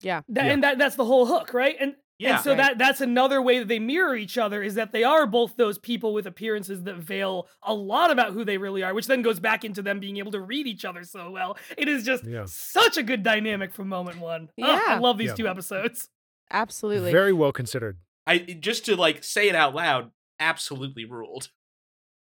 [0.00, 0.22] Yeah.
[0.28, 0.52] That, Yeah.
[0.52, 1.76] And that that's the whole hook, right?
[1.78, 2.34] And Yeah.
[2.36, 2.56] and so Right.
[2.58, 5.78] that that's another way that they mirror each other is that they are both those
[5.78, 9.38] people with appearances that veil a lot about who they really are, which then goes
[9.40, 11.56] back into them being able to read each other so well.
[11.76, 12.44] It is just Yeah.
[12.46, 14.50] such a good dynamic from moment one.
[14.60, 15.34] Ugh, I love these Yeah.
[15.34, 16.08] two episodes.
[16.50, 17.12] Absolutely.
[17.12, 17.98] Very well considered.
[18.26, 20.10] I just to like say it out loud,
[20.40, 21.50] absolutely ruled.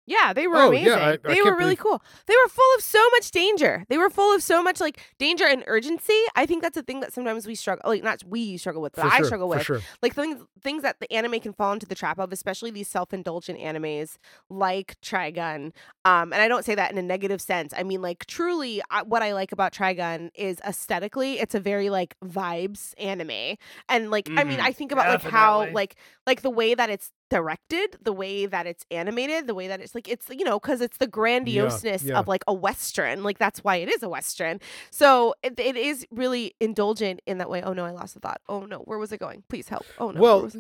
[0.07, 0.87] Yeah, they were Oh, amazing.
[0.87, 2.03] yeah, I- I they can't were really believe- cool.
[2.27, 3.85] They were full of so much danger.
[3.89, 6.21] They were full of so much like danger and urgency.
[6.37, 9.03] I think that's a thing that sometimes we struggle like not we struggle with, but
[9.03, 9.27] For I sure.
[9.27, 9.63] struggle with.
[9.65, 9.81] sure.
[10.03, 13.59] Like things things that the anime can fall into the trap of, especially these self-indulgent
[13.59, 14.17] animes
[14.49, 15.73] like Trigun.
[16.05, 17.73] Um and I don't say that in a negative sense.
[17.77, 21.91] I mean like truly I, what I like about Trigun is aesthetically it's a very
[21.91, 23.57] like vibes anime.
[23.89, 24.65] And like I mean Mhm.
[24.65, 25.97] I think about like how like
[26.27, 29.95] like the way that it's directed, the way that it's animated, the way that it's
[29.95, 32.18] like it's you know because it's the grandioseness yeah.
[32.18, 33.22] of like a western.
[33.22, 34.61] Like that's why it is a western.
[34.91, 37.62] So it, it is really indulgent in that way.
[37.62, 38.41] Oh no, I lost the thought.
[38.49, 39.43] Oh no, where was it going?
[39.49, 39.85] Please help.
[39.99, 40.20] Oh no.
[40.20, 40.57] Well, was-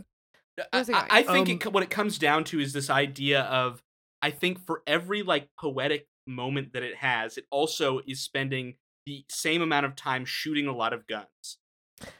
[0.72, 3.82] I, I- think Um, it, what it comes down to is this idea of
[4.22, 9.24] I think for every like poetic moment that it has, it also is spending the
[9.28, 11.58] same amount of time shooting a lot of guns.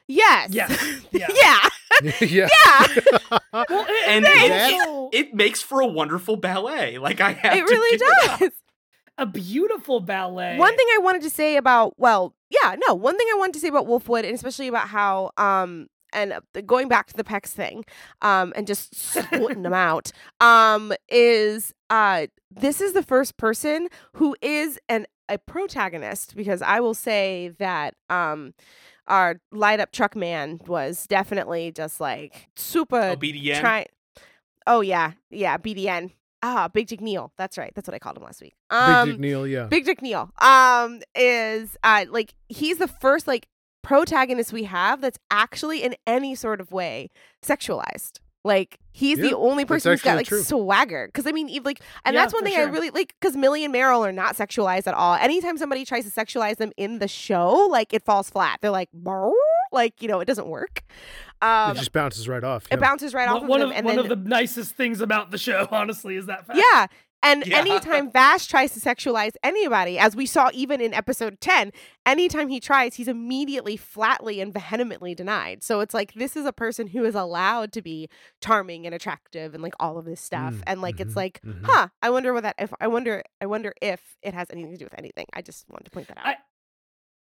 [0.07, 0.51] yes.
[0.53, 1.07] Yes.
[1.11, 1.27] Yeah.
[1.35, 1.69] yeah.
[2.21, 2.49] yeah.
[2.51, 3.03] Yeah.
[3.53, 6.99] Well, And it, it- That's- also It makes for a wonderful ballet.
[6.99, 8.51] Like I have it to really give it does.
[9.19, 10.59] a beautiful ballet.
[10.59, 13.61] One thing I wanted to say about well, yeah, no, one thing I wanted to
[13.61, 17.47] say about Wolfwood, and especially about how um and uh, going back to the Pex
[17.49, 17.85] thing,
[18.23, 24.37] um, and just splitting them out, um, is uh this is the first person who
[24.43, 28.53] is an a protagonist because I will say that um
[29.09, 33.61] our light up truck man was definitely just like super Oh, BDN.
[33.61, 33.87] try
[34.67, 36.11] Oh yeah, yeah, BDN.
[36.43, 37.33] Ah, Big Dick Neil.
[37.39, 37.73] That's right.
[37.75, 38.55] That's what I called him last week.
[38.71, 39.67] Big Um, Dick Neil, yeah.
[39.67, 43.47] Big Dick Neil um is uh like he's the first like
[43.83, 47.11] protagonist we have that's actually in any sort of way
[47.45, 48.19] sexualized.
[48.47, 50.43] Like he's Yeah, the only person who's got like true.
[50.43, 51.07] swagger.
[51.09, 53.15] Because I mean, even like, and Yeah, that's one for thing I really like.
[53.21, 55.15] Because Millie and Meryl are not sexualized at all.
[55.15, 58.59] Anytime somebody tries to sexualize them in the show, like it falls flat.
[58.63, 59.33] They're like, "Brr,"
[59.73, 60.83] like you know, it doesn't work.
[61.43, 62.67] Um, it just bounces right off.
[62.71, 64.75] it bounces right off one, of one them, of and one then of the nicest
[64.77, 66.59] things about the show, honestly, is that fact.
[66.59, 66.87] yeah.
[67.27, 67.59] And Yeah.
[67.61, 71.73] anytime Vash tries to sexualize anybody, as we saw even in episode 10,
[72.05, 75.63] anytime he tries, he's immediately flatly and vehemently denied.
[75.63, 78.09] So it's like this is a person who is allowed to be
[78.41, 80.55] charming and attractive and like all of this stuff.
[80.55, 81.65] Mm, and like it's like, mhm.
[81.65, 84.79] huh, I wonder what that if I wonder I wonder if it has anything to
[84.79, 85.27] do with anything.
[85.33, 86.27] I just wanted to point that out.
[86.27, 86.37] I-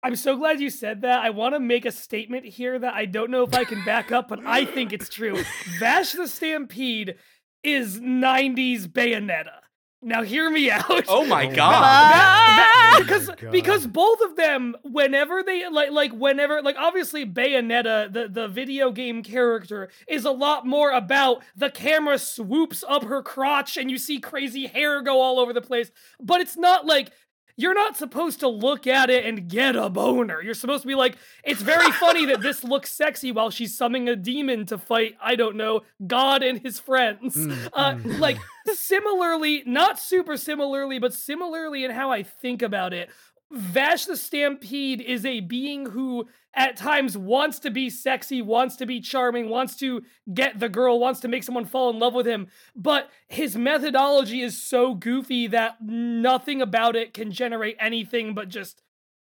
[0.02, 1.20] I'm so glad you said that.
[1.24, 4.12] I want to make a statement here that I don't know if I can back
[4.12, 5.42] up, but I think it's true.
[5.80, 7.16] Vash the Stampede
[7.64, 9.62] is 90s Bayonetta.
[10.02, 11.04] Now hear me out.
[11.08, 11.72] Oh my Oh god.
[11.82, 12.96] That- Ah!
[13.00, 13.52] because Oh God.
[13.52, 18.90] because both of them whenever they like like whenever like obviously Bayonetta the the video
[18.90, 23.98] game character is a lot more about the camera swoops up her crotch and you
[23.98, 25.90] see crazy hair go all over the place
[26.20, 27.10] but it's not like
[27.56, 30.42] you're not supposed to look at it and get a boner.
[30.42, 34.08] You're supposed to be like, it's very funny that this looks sexy while she's summoning
[34.08, 37.34] a demon to fight, I don't know, God and his friends.
[37.36, 38.18] Mm, Uh, mm.
[38.18, 38.36] like
[38.74, 43.08] similarly, not super similarly, but similarly in how I think about it.
[43.50, 48.86] Vash the Stampede is a being who at times wants to be sexy, wants to
[48.86, 52.26] be charming, wants to get the girl, wants to make someone fall in love with
[52.26, 58.48] him, but his methodology is so goofy that nothing about it can generate anything but
[58.48, 58.82] just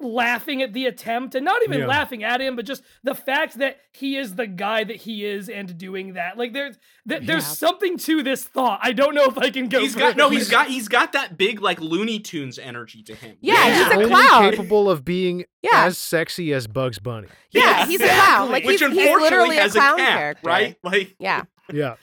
[0.01, 1.87] laughing at the attempt and not even Yeah.
[1.87, 5.47] laughing at him but just the fact that he is the guy that he is
[5.47, 6.77] and doing that like there's
[7.07, 10.17] th- there's something to this thought i don't know if i can go He's got
[10.17, 10.29] no.
[10.29, 13.37] He's got he's got that big like Looney Tunes energy to him.
[13.39, 14.51] Yeah, He's he's a clown.
[14.51, 15.85] capable of being Yeah.
[15.85, 17.27] as sexy as Bugs Bunny.
[17.51, 18.51] Yeah, he's a clown.
[18.51, 20.47] Like Which he's, he's unfortunately literally a has clown cat, character.
[20.47, 20.77] right?
[20.83, 21.43] Like Yeah.
[21.71, 21.95] Yeah.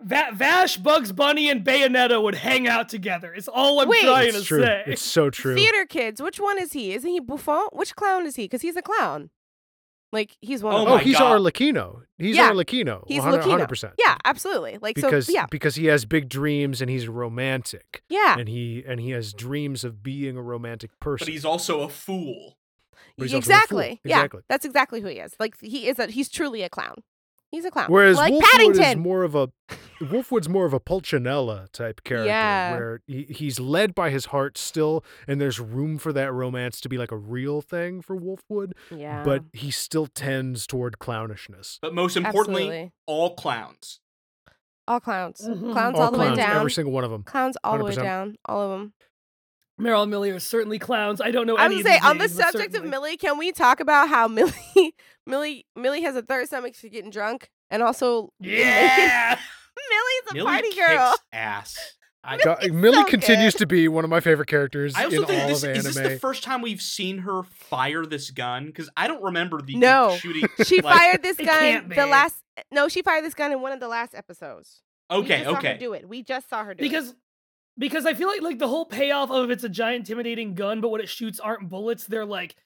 [0.00, 3.34] Va- Vash, Bugs Bunny, and Bayonetta would hang out together.
[3.34, 4.02] It's all I'm Wait.
[4.04, 4.62] trying It's to true.
[4.62, 4.84] say.
[4.86, 5.54] It's so true.
[5.56, 6.92] Theater kids, which one is he?
[6.92, 7.68] Isn't he Buffon?
[7.72, 8.44] Which clown is he?
[8.44, 9.30] Because he's a clown.
[10.12, 11.06] Like he's one Oh of Oh, my them.
[11.06, 11.38] he's God.
[11.40, 12.02] Arlecchino.
[12.16, 12.50] He's Yeah.
[12.50, 13.02] Arlecchino.
[13.08, 13.66] He's 100, Lucchino.
[13.66, 13.92] 100%.
[13.98, 14.78] Yeah, absolutely.
[14.80, 15.32] Like Because so.
[15.32, 18.38] Yeah, because he has big dreams and he's romantic yeah.
[18.38, 21.26] and he and he has dreams of being a romantic person.
[21.26, 22.56] but he's also a fool.
[23.18, 23.54] But he's also a fool.
[23.56, 24.00] exactly.
[24.04, 24.42] Yeah, Exactly.
[24.48, 25.34] that's exactly who he is.
[25.38, 26.06] Like he is a.
[26.06, 27.02] He's truly a clown.
[27.50, 27.90] He's a clown.
[27.90, 28.84] Whereas like Wolfwood Paddington.
[28.84, 29.50] is more of a
[30.00, 32.72] Wolfwood's more of a Pulcinella type character, Yeah.
[32.72, 36.88] where he, he's led by his heart still, and there's room for that romance to
[36.88, 39.22] be like a real thing for Wolfwood, yeah.
[39.24, 41.78] but he still tends toward clownishness.
[41.82, 42.92] But most importantly, Absolutely.
[43.06, 44.00] all clowns.
[44.86, 45.40] all clowns.
[45.46, 45.72] Mhm.
[45.72, 46.56] Clowns All all, the way down.
[46.56, 47.22] every single one of them.
[47.24, 48.36] Clowns all the way down.
[48.46, 48.94] All of them.
[49.78, 51.20] Meryl and Millie are certainly clowns.
[51.20, 52.72] I don't know I any was of gonna say on the names, but subject of
[52.78, 52.90] certainly.
[52.90, 54.52] Millie, can we talk about how Millie,
[55.26, 59.38] Millie, Millie has a third stomach for getting drunk, and also Yeah.
[60.32, 60.68] Millie's a Millie party
[61.14, 61.78] kicks ass.
[62.24, 63.60] I, God, Millie so continues good.
[63.60, 65.78] to be one of my favorite characters I also in think all this of anime.
[65.86, 66.02] is anime.
[66.04, 69.76] this the first time we've seen her fire this gun because I don't remember the
[69.76, 70.16] No.
[70.18, 70.48] shooting.
[70.64, 72.36] She like- fired this gun the last.
[72.72, 74.82] No, she fired this gun in one of the last episodes.
[75.10, 75.76] we Okay, Saw her okay.
[75.78, 76.08] do it.
[76.08, 77.14] We just saw her do because
[77.78, 80.88] because I feel like like the whole payoff of it's a giant intimidating gun, but
[80.88, 82.04] what it shoots aren't bullets.
[82.06, 82.56] They're like,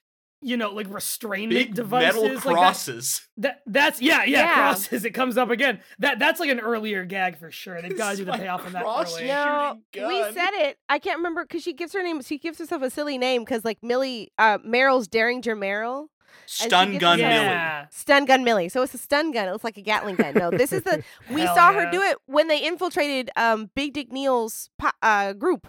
[0.42, 2.14] you know, like restrainment Big devices.
[2.14, 3.28] metal like that- crosses.
[3.38, 4.54] That, that's yeah, yeah, Yeah.
[4.54, 5.04] crosses.
[5.04, 5.80] It comes up again.
[5.98, 7.80] That that's like an earlier gag for sure.
[7.80, 9.24] They've got to This do the payoff on that cross early.
[9.24, 9.32] it.
[9.32, 9.78] No,
[10.08, 10.78] we said it.
[10.88, 12.20] I can't remember because she gives her name.
[12.22, 16.08] She gives herself a silly name because like Millie, uh, Meryl's Derringer Meryl.
[16.46, 17.86] Stun gun his- Millie.
[17.90, 18.68] Stun gun Millie.
[18.68, 19.48] So it's a stun gun.
[19.48, 20.34] It looks like a Gatling gun.
[20.34, 23.92] No, this is the we Hell saw her do it when they infiltrated um Big
[23.94, 24.70] Dick Neil's
[25.02, 25.68] uh group.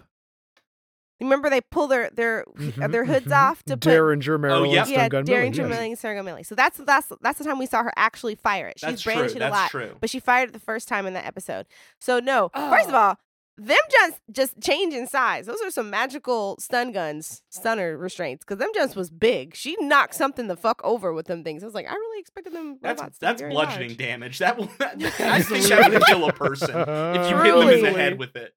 [1.23, 3.35] Remember they pull their their Mhm, their hoods mhm.
[3.35, 4.81] off to put Derringer Meryl yeah.
[4.83, 5.89] and yeah Gun Derringer Millie.
[5.89, 6.03] yes.
[6.03, 6.43] Millie Gun Millie.
[6.43, 8.79] So that's that's that's the time we saw her actually fire it.
[8.79, 9.13] She's That's true.
[9.13, 9.95] brandished it a That's lot, true.
[9.99, 11.65] but she fired it the first time in that episode.
[11.99, 12.97] So no, first of Oh.
[12.97, 13.17] all.
[13.55, 15.45] Them just just change in size.
[15.45, 18.43] Those are some magical stun guns, stunner restraints.
[18.43, 19.55] Because them just was big.
[19.55, 21.61] She knocked something the fuck over with them things.
[21.61, 22.79] I was like, I really expected them.
[22.81, 23.97] That's robots to be that's bludgeoning large.
[23.99, 24.39] damage.
[24.39, 24.69] That will.
[24.79, 28.35] I think that would kill a person if you hit them in the head with
[28.35, 28.55] it.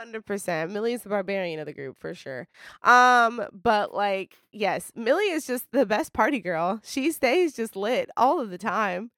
[0.00, 0.72] One hundred percent.
[0.72, 2.48] Millie is the barbarian of the group for sure.
[2.82, 6.80] Um, but like, yes, Millie is just the best party girl.
[6.82, 9.10] She stays just lit all of the time.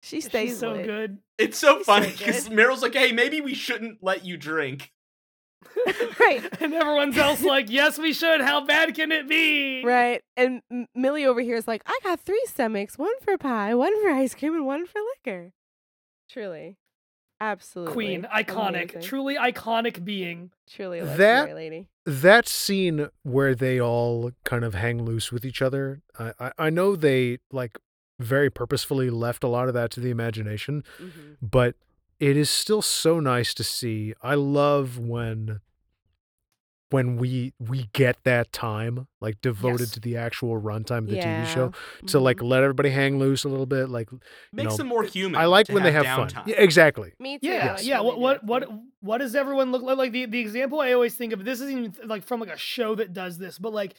[0.00, 0.86] She stays She's so lit.
[0.86, 1.18] good.
[1.38, 4.92] It's so He's so funny because Meryl's like, "Hey, maybe we shouldn't let you drink."
[6.20, 8.40] right, And everyone's else like, yes, we should.
[8.40, 9.82] How bad can it be?
[9.84, 10.22] right.
[10.36, 14.00] And M- Millie over here is like, I got three stomachs: one for pie, one
[14.00, 15.50] for ice cream, and one for liquor.
[16.30, 16.76] Truly,
[17.40, 19.02] absolutely, Queen, iconic, Amazing.
[19.02, 20.50] truly iconic being.
[20.68, 21.88] truly a That- lady.
[22.04, 26.70] that scene where they all kind of hang loose with each other I, I i
[26.70, 27.78] know they like
[28.18, 31.36] very purposefully left a lot of that to the imagination Mhm.
[31.42, 31.76] but
[32.20, 35.60] it is still so nice to see i love when
[36.90, 39.90] when we we get that time like devoted Yes.
[39.92, 41.44] to the actual runtime of the Yeah.
[41.44, 41.72] tv show
[42.06, 42.48] to like Mhm.
[42.48, 44.08] let everybody hang loose a little bit like
[44.52, 45.38] Makes know, them more human.
[45.40, 46.32] i like to when they have downtime.
[46.32, 47.46] fun yeah, exactly me too.
[47.48, 48.00] Yeah, I yeah.
[48.00, 48.68] What what what
[49.00, 49.96] what does everyone look like?
[49.98, 51.44] Like the, the example I always think of.
[51.44, 53.94] This isn't even like from like a show that does this, but like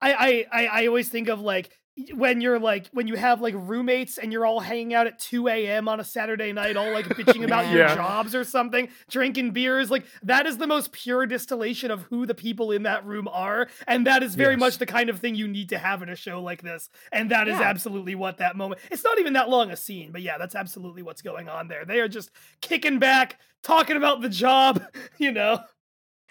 [0.00, 1.70] I I I, I always think of like
[2.14, 5.46] when you're like when you have like roommates and you're all hanging out at 2
[5.46, 5.88] a.m.
[5.88, 9.90] on a Saturday night, all like bitching about your jobs or something, drinking beers.
[9.92, 13.68] Like that is the most pure distillation of who the people in that room are,
[13.86, 14.60] and that is very Yes.
[14.60, 16.88] much the kind of thing you need to have in a show like this.
[17.12, 17.68] And that is Yeah.
[17.68, 18.80] absolutely what that moment.
[18.90, 21.84] It's not even that long a scene, but yeah, that's absolutely what's going on there.
[21.84, 22.30] They are just
[22.60, 24.82] kicking back, talking about the job,
[25.18, 25.60] you know.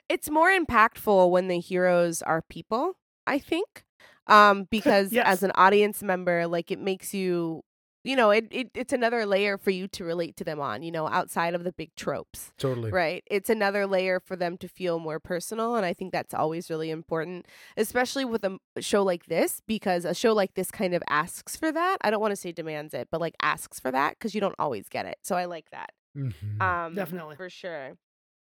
[0.09, 3.85] it's more impactful when the heroes are people, I think.
[4.27, 5.25] Um, because Yes.
[5.27, 7.61] as an audience member, like it makes you
[8.05, 10.91] you know, it, it it's another layer for you to relate to them on, you
[10.91, 12.51] know, outside of the big tropes.
[12.57, 12.91] Totally.
[12.91, 13.23] Right.
[13.27, 15.75] It's another layer for them to feel more personal.
[15.75, 17.45] And I think that's always really important,
[17.77, 21.71] especially with a show like this, because a show like this kind of asks for
[21.71, 21.97] that.
[22.01, 24.55] I don't want to say demands it, but like asks for that because you don't
[24.59, 25.19] always get it.
[25.23, 25.91] So I like that.
[26.17, 26.61] Mm-hmm.
[26.61, 27.37] Um, Definitely.
[27.37, 27.93] For sure.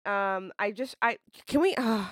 [0.05, 2.05] Um, I just, I, can we, uh,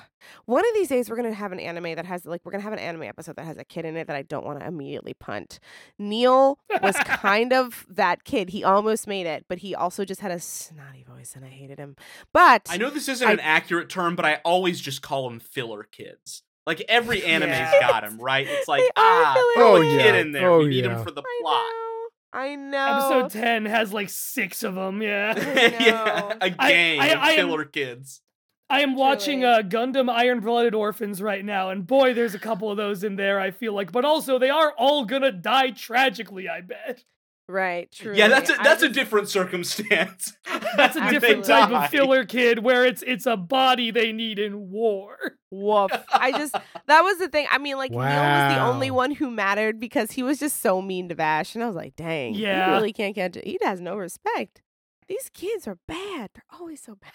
[0.46, 2.62] one of these days we're going to have an anime that has, like, we're going
[2.62, 4.60] to have an anime episode that has a kid in it that I don't want
[4.62, 5.60] to immediately punt.
[6.00, 8.50] Neil was kind of that kid.
[8.50, 11.78] He almost made it, but he also just had a snotty voice and I hated
[11.80, 11.96] him.
[12.34, 15.40] But I know this isn't I- an accurate term, but I always just call them
[15.40, 16.44] filler kids.
[16.66, 17.80] Like every anime's Yeah.
[17.82, 18.48] got them, right?
[18.50, 20.16] It's like ah, filler throw Oh, a yeah.
[20.16, 20.50] in there.
[20.50, 20.98] Oh, we need yeah.
[20.98, 21.64] him for the I plot.
[21.64, 21.93] know.
[22.34, 23.20] I know.
[23.24, 25.02] Episode 10 has like six of them.
[25.02, 25.34] Yeah.
[25.80, 28.22] yeah, a I- gang I- of I am- kids.
[28.70, 29.54] I am watching Truly.
[29.54, 33.18] uh, Gundam Iron Blooded Orphans right now, and boy, there's a couple of those in
[33.18, 33.92] there, I feel like.
[33.92, 37.04] But also, they are all gonna die tragically, I bet.
[37.48, 37.92] Right.
[37.92, 38.14] True.
[38.16, 40.34] Yeah, that's a, that's a just- different circumstance.
[40.76, 41.86] That's a different type die.
[41.86, 45.16] of filler kid where it's it's a body they need in war.
[45.52, 45.92] Woof.
[46.12, 46.54] I just
[46.88, 47.46] that was the thing.
[47.52, 50.82] I mean, like Neil was the only one who mattered because he was just so
[50.82, 52.66] mean to Vash, and I was like, dang, Yeah.
[52.66, 53.36] he really can't get.
[53.36, 53.46] It.
[53.46, 54.64] He has no respect.
[55.08, 56.32] These kids are bad.
[56.34, 57.12] They're always so bad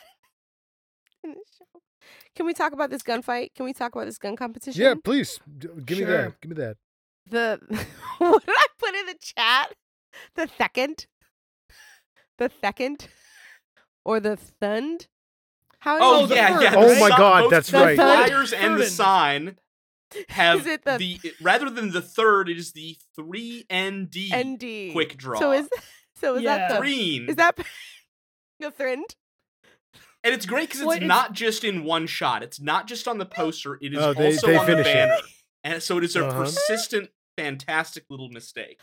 [1.24, 1.80] in this show.
[2.36, 3.54] Can we talk about this gunfight?
[3.56, 4.80] Can we talk about this gun competition?
[4.80, 5.40] Yeah, please.
[5.58, 6.40] D- give me that.
[6.40, 6.76] Give me that.
[7.28, 7.58] The
[8.18, 9.74] what did I put in the chat?
[10.34, 11.06] The second,
[12.38, 13.08] the second,
[14.04, 15.06] or the thund?
[15.80, 16.74] How Oh, Oh, yeah, third, yeah.
[16.76, 17.96] Oh my God, both that's the right.
[17.96, 19.58] flyers and the sign
[20.30, 24.92] have Is it the- the rather than the third, it is the three ND ND
[24.92, 25.38] quick draw.
[25.38, 25.68] So is
[26.16, 26.56] so is Yeah.
[26.56, 27.28] that the Threen.
[27.28, 27.58] is that
[28.58, 29.14] the thrind?
[30.24, 32.42] and it's great because it's, Well, it's- not just in one shot.
[32.42, 33.78] It's not just on the poster.
[33.80, 34.94] It is Oh, they- also they on the finish it.
[34.94, 35.16] banner.
[35.64, 36.40] And so it is a Uh-huh.
[36.44, 37.10] persistent,
[37.42, 38.78] fantastic little mistake.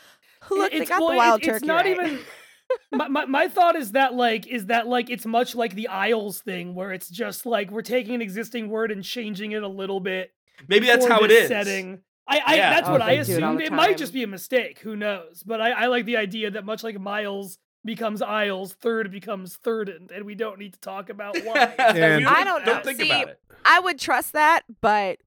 [0.50, 1.66] Look, they it's, got well, the it- wild it's turkey.
[1.66, 1.98] not right.
[1.98, 2.20] even.
[2.92, 6.42] my, my my thought is that like is that like it's much like the Isles
[6.42, 10.00] thing where it's just like we're taking an existing word and changing it a little
[10.00, 10.32] bit.
[10.68, 11.48] Maybe that's how it is.
[11.48, 12.00] Setting.
[12.28, 12.70] I, I Yeah.
[12.72, 13.62] that's Oh, what I they do it assumed.
[13.62, 14.80] It, might just be a mistake.
[14.80, 15.44] Who knows?
[15.46, 20.10] But I, I like the idea that much like Miles becomes Isles, third becomes thirded,
[20.12, 21.76] and we don't need to talk about why.
[21.78, 22.74] And- I don't know.
[22.74, 23.40] Don't think See, about it.
[23.64, 25.20] I would trust that, but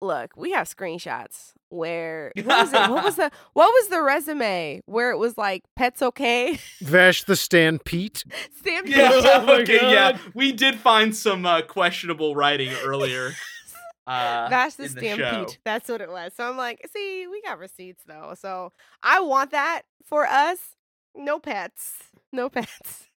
[0.00, 2.90] look, we have screenshots where what was it?
[2.90, 6.58] What was the what was the resume where it was like pets okay?
[6.80, 8.24] Vash the Stand Pete.
[8.62, 9.10] Sam Yeah.
[9.38, 9.90] Oh my okay.
[9.92, 10.18] Yeah.
[10.34, 13.32] We did find some uh, questionable writing earlier.
[14.06, 15.50] Uh, That's the in the stampede.
[15.50, 15.56] show.
[15.64, 16.32] That's what it was.
[16.34, 18.34] So I'm like, see, we got receipts though.
[18.38, 18.72] So
[19.02, 20.58] I want that for us.
[21.14, 21.94] No pets.
[22.32, 23.07] No pets.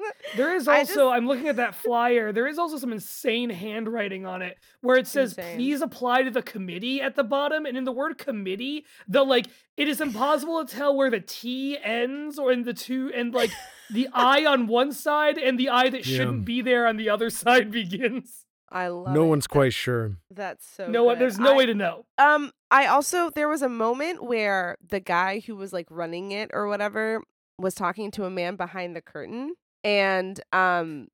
[0.36, 2.32] There is I also, I'm looking at that flyer.
[2.32, 5.56] There is also some insane handwriting on it where it says, Insane.
[5.56, 7.66] please apply to the committee at the bottom.
[7.66, 11.78] And in the word committee, the like, it is impossible to tell where the T
[11.82, 13.50] ends or in the two, and like
[13.90, 16.16] the I on one side and the I that Yeah.
[16.16, 18.44] shouldn't be there on the other side begins.
[18.72, 19.28] I love No it.
[19.28, 20.16] one's quite sure.
[20.30, 21.22] That's so no one, good.
[21.22, 22.06] there's no I- way to know.
[22.18, 26.50] Um, I also there was a moment where the guy who was like running it
[26.52, 27.22] or whatever
[27.58, 29.54] was talking to a man behind the curtain,
[29.84, 31.08] and um,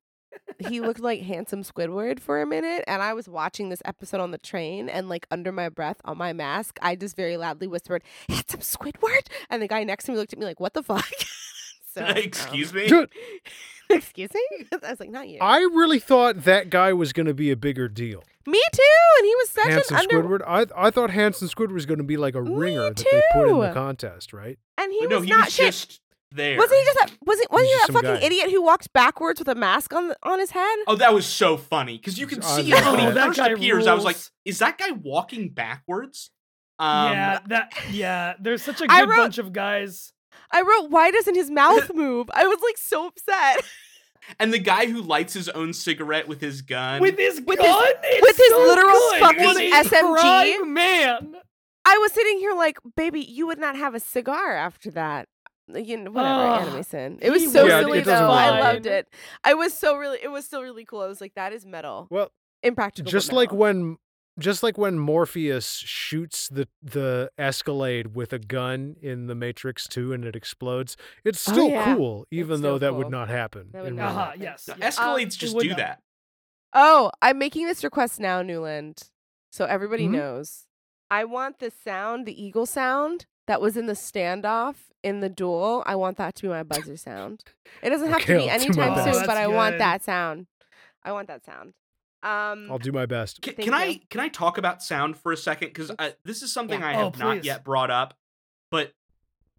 [0.67, 2.83] he looked like handsome Squidward for a minute.
[2.87, 6.17] And I was watching this episode on the train, and like under my breath on
[6.17, 10.17] my mask, I just very loudly whispered, "Handsome Squidward!" And the guy next to me
[10.17, 11.05] looked at me like, "What the fuck?"
[11.93, 13.07] so, Excuse um, me.
[13.89, 14.41] Excuse me.
[14.71, 17.57] I was like, "Not you." I really thought that guy was going to be a
[17.57, 18.23] bigger deal.
[18.47, 18.81] me too.
[19.17, 20.23] And he was such Handsome an under.
[20.23, 20.41] Squidward.
[20.47, 23.21] I I thought Handsome Squidward was going to be like a Me ringer that they
[23.33, 23.73] put in the too.
[23.73, 24.57] contest, right?
[24.77, 25.65] And he But no, he not was shit.
[25.73, 26.01] just
[26.31, 26.57] there.
[26.57, 27.11] Wasn't he just that?
[27.25, 27.51] Was it?
[27.51, 28.25] Wasn't he that fucking guy.
[28.25, 30.77] idiot who walked backwards with a mask on on his head?
[30.87, 33.13] Oh, that was so funny because you can see love it when he that.
[33.15, 33.87] That first guy appears.
[33.87, 36.31] I was like, "Is that guy walking backwards?"
[36.79, 40.13] Um, yeah, that, yeah, there's such a good wrote- bunch of guys.
[40.51, 43.63] I wrote, "Why doesn't his mouth move?" I was like so upset.
[44.39, 47.01] and the guy who lights his own cigarette with his gun.
[47.01, 47.85] With his With his- gun?
[48.03, 49.19] It's with his so literal good.
[49.19, 50.67] fucking What a SMG.
[50.67, 51.35] man.
[51.83, 55.27] I was sitting here like, "Baby, you would not have a cigar after that."
[55.73, 57.19] Like, You know, whatever, Ugh, anime sin.
[57.21, 58.31] It was so Yeah, silly it doesn't though.
[58.33, 59.09] I loved it.
[59.43, 60.19] I was so really.
[60.21, 61.01] It was still really cool.
[61.01, 62.31] I was like, "That is metal, Well,
[62.63, 63.97] impractical." but just like when
[64.39, 70.13] just like when Morpheus shoots the the Escalade with a gun in the Matrix 2
[70.13, 71.95] and it explodes, it's Oh, still yeah.
[71.95, 72.97] cool, even It's though still that cool.
[72.99, 73.69] would not happen.
[73.73, 74.27] That would in not real Uh-huh, life.
[74.29, 74.41] happen.
[74.43, 74.67] yes.
[74.67, 74.97] No, yes.
[74.97, 75.77] Escalades Um, just it do not.
[75.77, 76.01] that.
[76.73, 79.09] Oh, I'm making this request now, Newland.
[79.51, 80.11] So everybody Mhm.
[80.13, 80.65] knows.
[81.09, 85.83] I want the sound, the eagle sound that was in the standoff in the duel.
[85.85, 87.43] I want that to be my buzzer sound.
[87.81, 89.03] It doesn't have Okay, to be I'll do my anytime best.
[89.17, 90.47] soon, but That's I want that sound.
[91.03, 91.73] I want that sound.
[92.23, 93.41] Um, I'll do my best.
[93.41, 95.69] Can, can I can I talk about sound for a second?
[95.69, 95.91] Because
[96.23, 96.87] this is something Yeah.
[96.89, 98.13] I Oh, have not yet brought up.
[98.69, 98.93] But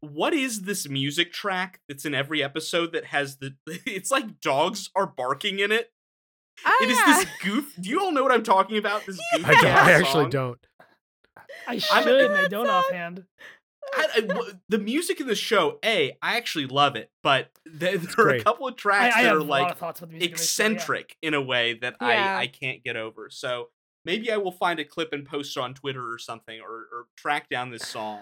[0.01, 3.57] what is this music track that's in every episode that has the?
[3.85, 5.91] It's like dogs are barking in it.
[6.65, 7.15] oh, It is yeah.
[7.17, 7.73] this goof.
[7.81, 9.07] Do you all know what I'm talking about?
[9.07, 9.45] This goof.
[9.45, 10.65] I, don't, I actually don't.
[11.67, 12.75] I should, I'm- and I That don't song.
[12.87, 13.25] offhand.
[13.95, 17.99] I, I- w- the music in the show, a, I actually love it, but there,
[17.99, 20.15] there are a couple of tracks I that have are like of thoughts with the
[20.17, 20.31] music.
[20.31, 20.69] in this show, yeah.
[20.71, 22.07] eccentric in a way that Yeah.
[22.09, 23.29] I I can't get over.
[23.31, 23.69] So
[24.05, 27.07] maybe I will find a clip and post it on Twitter or something, or or
[27.17, 28.21] track down this song.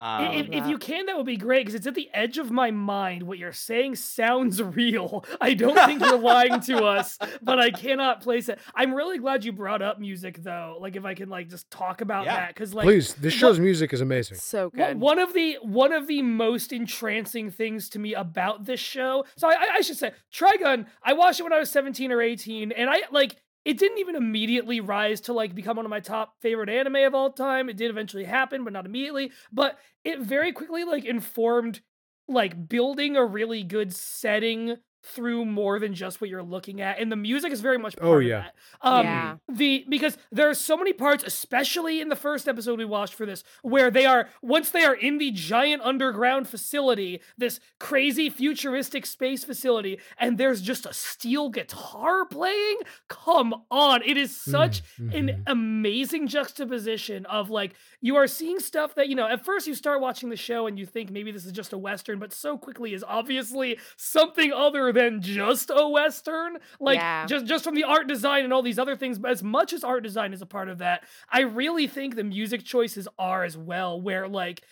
[0.00, 2.38] I- Um, if, if you can, that would be great because it's at the edge
[2.38, 3.22] of my mind.
[3.24, 5.24] What you're saying sounds real.
[5.40, 8.58] I don't think you're lying to us, but I cannot place it.
[8.74, 10.78] I'm really glad you brought up music, though.
[10.80, 12.36] Like, if I can, like, just talk about Yeah.
[12.36, 14.38] that, because, like, Please, this what- show's music is amazing.
[14.38, 15.00] so Wha- good.
[15.00, 19.24] One of the one of the most entrancing things to me about this show.
[19.36, 20.86] So I, I- I should say, Trigun.
[21.02, 23.78] I watched it when I was seventeen or eighteen, and I like it.
[23.78, 27.30] Didn't even immediately rise to like become one of my top favorite anime of all
[27.32, 27.68] time.
[27.68, 29.32] It did eventually happen, but not immediately.
[29.52, 31.80] But it very quickly like informed
[32.28, 37.10] like building a really good setting through more than just what you're looking at and
[37.10, 38.40] the music is very much part Oh, of yeah.
[38.42, 39.36] that um Yeah.
[39.48, 43.24] the because there are so many parts especially in the first episode we watched for
[43.24, 49.06] this where they are once they are in the giant underground facility this crazy futuristic
[49.06, 52.76] space facility and there's just a steel guitar playing
[53.08, 55.42] come on it is such Mm, an mhm.
[55.46, 60.00] amazing juxtaposition of like you are seeing stuff that you know at first you start
[60.00, 62.92] watching the show and you think maybe this is just a western but so quickly
[62.92, 67.26] is obviously something other than just a western like Yeah.
[67.26, 69.84] just just from the art design and all these other things but as much as
[69.84, 73.56] art design is a part of that i really think the music choices are as
[73.56, 74.62] well where like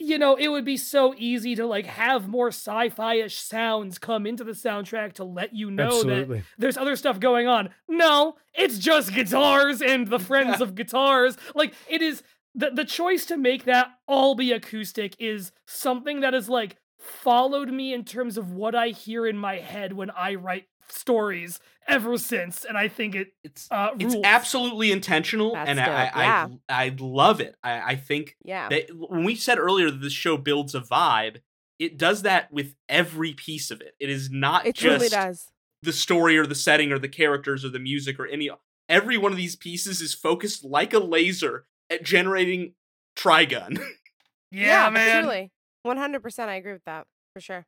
[0.00, 4.44] you know, it would be so easy to like have more sci-fi-ish sounds come into
[4.44, 7.70] the soundtrack to let you know that there's other stuff going on.
[7.88, 11.36] No, it's just guitars and the friends of guitars.
[11.52, 12.22] Like it is
[12.54, 16.76] the the choice to make that all be acoustic is something that is like
[17.08, 21.60] followed me in terms of what I hear in my head when I write stories
[21.86, 26.16] ever since and I think it it's uh it's absolutely intentional, That's and I, dope,
[26.16, 26.48] I, yeah.
[26.68, 27.56] I I love it.
[27.62, 28.68] I, I think yeah.
[28.68, 31.38] that when we said earlier that this show builds a vibe,
[31.78, 33.94] it does that with every piece of it.
[34.00, 35.48] It is not It just truly does.
[35.82, 38.50] the story or the setting or the characters or the music or any
[38.88, 42.74] every one of these pieces is focused like a laser at generating
[43.16, 43.78] trigun.
[44.50, 45.22] yeah, man.
[45.24, 45.52] Truly.
[45.86, 47.06] 100% I agree with that.
[47.32, 47.66] For sure.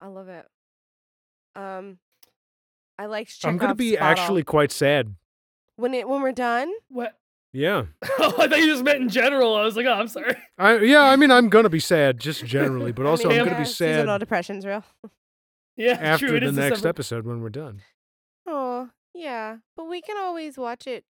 [0.00, 0.46] I love it.
[1.54, 1.98] Um
[2.98, 5.14] I like I'm going to be actually quite sad.
[5.76, 6.70] when it when we're done.
[6.88, 7.16] What
[7.52, 7.84] Yeah.
[8.18, 9.56] Oh, I thought you just meant in general.
[9.56, 10.36] I was like, oh, I'm sorry.
[10.58, 13.40] I yeah, I mean I'm going to be sad just generally, but also I mean,
[13.40, 14.84] I'm going to yeah, be sad Seasonal depression's real.
[15.76, 16.40] Yeah, after true.
[16.40, 16.88] The is next December.
[16.90, 17.80] episode when we're done.
[18.46, 19.58] Oh, yeah.
[19.76, 21.04] But we can always watch it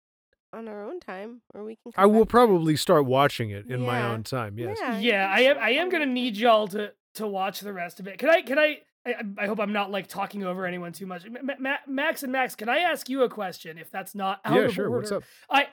[0.52, 3.80] on our own time or we can I will back probably start watching it in
[3.82, 4.58] my own time.
[4.58, 4.78] Yes.
[4.80, 5.58] Yeah, Yeah, I am.
[5.58, 8.18] I am gonna need y'all to to watch the rest of it.
[8.18, 8.42] Can I?
[8.42, 8.78] Can I?
[9.06, 11.24] I, I hope I'm not like talking over anyone too much.
[11.28, 13.78] Ma- Ma- Max and Max, can I ask you a question?
[13.78, 14.90] If that's not out Yeah, of sure.
[14.90, 15.22] What's up?
[15.48, 15.68] I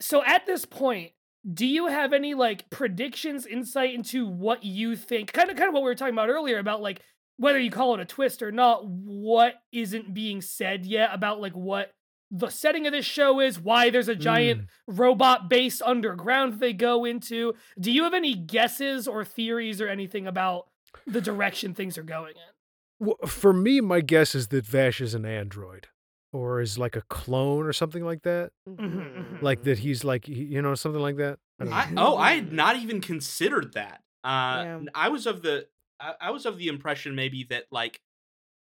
[0.00, 1.12] so at this point,
[1.52, 5.32] do you have any like predictions, insight into what you think?
[5.32, 7.02] Kind of, kind of what we were talking about earlier about like
[7.36, 8.86] whether you call it a twist or not.
[8.86, 11.92] What isn't being said yet about like what
[12.30, 13.58] the setting of this show is?
[13.60, 14.66] Why there's a giant Mm.
[14.86, 17.54] robot base underground they go into?
[17.78, 20.68] Do you have any guesses or theories or anything about
[21.06, 23.06] the direction things are going in?
[23.06, 25.88] Well, for me, my guess is that Vash is an android,
[26.32, 28.52] or is like a clone or something like that.
[28.68, 29.40] mhm.
[29.42, 31.38] Like that he's like you know something like that.
[31.60, 31.64] I.
[31.66, 34.02] I, oh, I had not even considered that.
[34.22, 34.80] Uh, Yeah.
[34.94, 35.66] I was of the
[35.98, 38.00] I, I was of the impression maybe that like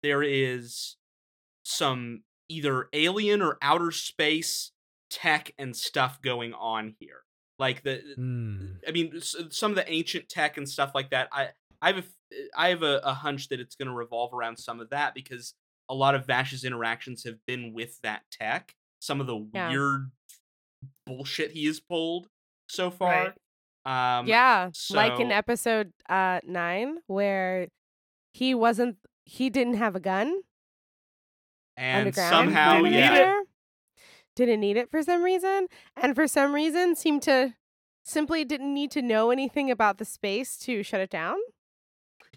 [0.03, 0.97] there is
[1.65, 4.73] some either alien or outer space
[5.11, 7.23] tech and stuff going on here.
[7.59, 8.79] Like the Mm.
[8.87, 11.29] I mean, some of the ancient tech and stuff like that.
[11.33, 11.51] I
[11.83, 14.59] I have a f- I have a, a hunch that it's going to revolve around
[14.59, 15.55] some of that because
[15.89, 18.75] a lot of Vash's interactions have been with that tech.
[19.01, 19.71] Some of the Yeah.
[19.71, 20.11] weird
[21.07, 22.29] bullshit he has pulled
[22.69, 23.35] so far.
[23.85, 27.69] Um, yeah, like in episode uh 9 where
[28.35, 30.43] he wasn't he didn't have a gun
[31.81, 32.31] and underground.
[32.31, 33.47] somehow, didn't yeah, need it.
[34.37, 35.67] Didn't need it for some reason,
[35.97, 37.55] and for some reason seemed to
[38.03, 41.37] simply didn't need to know anything about the space to shut it down.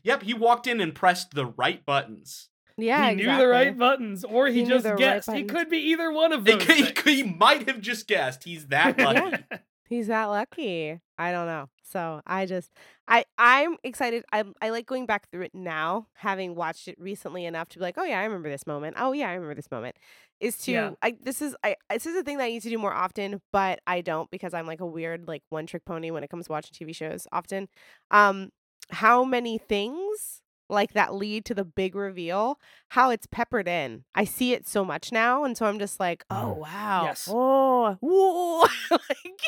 [0.03, 0.23] yep.
[0.23, 2.49] He walked in and pressed the right buttons.
[2.75, 3.31] Yeah, he exactly.
[3.31, 5.31] knew the right buttons, or he, He just the right guessed.
[5.31, 6.65] he could be either one of He, those.
[6.65, 8.43] could- he, he might have just guessed.
[8.43, 9.43] He's that lucky.
[9.87, 10.99] He's that lucky.
[11.17, 11.69] I don't know.
[11.83, 12.71] So I just
[13.07, 14.23] I I'm excited.
[14.31, 17.83] I I like going back through it now, having watched it recently enough to be
[17.83, 18.95] like, oh yeah, I remember this moment.
[18.97, 19.95] Oh yeah, I remember this moment.
[20.39, 20.91] is to Yeah.
[21.01, 23.41] I this is I this is a thing that I need to do more often,
[23.51, 26.45] but I don't because I'm like a weird like one trick pony when it comes
[26.47, 27.67] to watching TV shows often.
[28.11, 28.49] Um
[28.91, 30.41] how many things
[30.73, 32.59] like that lead to the big reveal,
[32.89, 34.03] how it's peppered in.
[34.13, 36.57] I see it so much now and so I'm just like, oh Mm.
[36.57, 37.03] wow.
[37.05, 37.29] Yes.
[37.31, 38.67] Oh, whoa.
[38.91, 39.41] like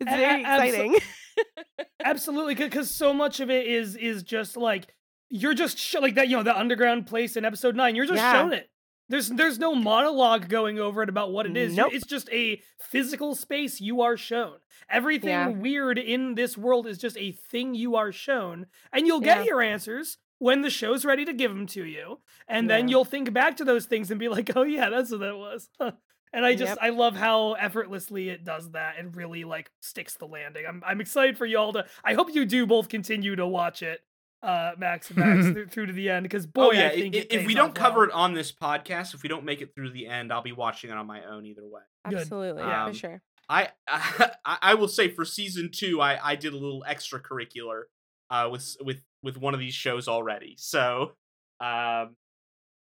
[0.00, 0.96] it's very a- abso- exciting.
[2.04, 4.86] Absolutely, because so much of it is is just like
[5.30, 6.28] you're just sh- like that.
[6.28, 7.96] You know, the underground place in episode nine.
[7.96, 8.32] You're just Yeah.
[8.32, 8.68] shown it.
[9.08, 11.74] There's there's no monologue going over it about what it is.
[11.76, 11.92] Nope.
[11.92, 14.56] It's just a physical space you are shown.
[14.88, 15.48] Everything Yeah.
[15.48, 19.44] weird in this world is just a thing you are shown, and you'll get Yeah.
[19.44, 23.32] your answers when the show's ready to give them to you, and then you'll think
[23.32, 25.68] back to those things and be like, "Oh yeah, that's what that was."
[26.36, 26.78] And I just Yep.
[26.82, 30.64] I love how effortlessly it does that and really like sticks the landing.
[30.68, 31.86] I'm I'm excited for y'all to.
[32.04, 34.00] I hope you do both continue to watch it,
[34.42, 37.14] uh, Max and Max through, through to the end because boy, oh yeah, I think
[37.14, 38.08] i- it if we don't off cover well.
[38.08, 40.90] it on this podcast, if we don't make it through the end, I'll be watching
[40.90, 41.82] it on my own either way.
[42.08, 42.18] Good.
[42.18, 43.22] Absolutely, yeah, Um, for sure.
[43.48, 47.82] I I, I will say for season two, I, I did a little extracurricular
[48.30, 50.54] uh with with with one of these shows already.
[50.58, 51.12] So
[51.60, 52.14] um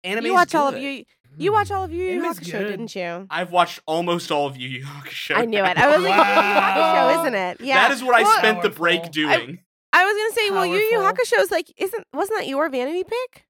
[0.03, 1.05] anime You watch all of you
[1.37, 2.69] you watch all of Yu Yu Anime's Hakusho, good.
[2.69, 3.27] didn't you?
[3.31, 5.35] I've watched almost all of Yu Yu Hakusho.
[5.37, 5.77] I knew it.
[5.77, 7.11] I was like, Yu Yu Wow.
[7.11, 7.61] Hakusho, isn't it?
[7.61, 7.75] Yeah.
[7.89, 9.59] That is what I Well, spent the break doing.
[9.93, 11.25] I was gonna say, well, Yu Yu Powerful.
[11.25, 13.47] Hakusho is like, isn't wasn't that your vanity pick?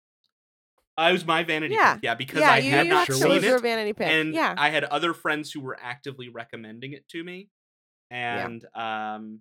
[0.96, 1.94] I was my vanity Yeah.
[1.94, 3.44] pick, yeah, because yeah, I Yu had Yu not Hakusho seen was was.
[3.44, 4.06] your vanity pick.
[4.06, 4.54] and yeah.
[4.56, 7.48] I had other friends who were actively recommending it to me,
[8.10, 9.40] and um,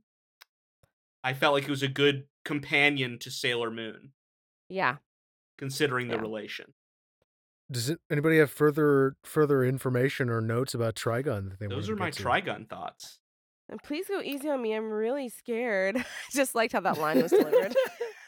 [1.24, 4.12] I felt like it was a good companion to Sailor Moon,
[4.70, 4.98] yeah.
[5.58, 6.74] considering the relation.
[7.72, 11.92] Does it, anybody have further further information or notes about Trigun that they Those wanted
[11.92, 12.24] are my get to?
[12.24, 13.20] Trigun thoughts.
[13.70, 14.74] And please go easy on me.
[14.74, 16.04] I'm really scared.
[16.32, 17.74] Just liked how that line was delivered.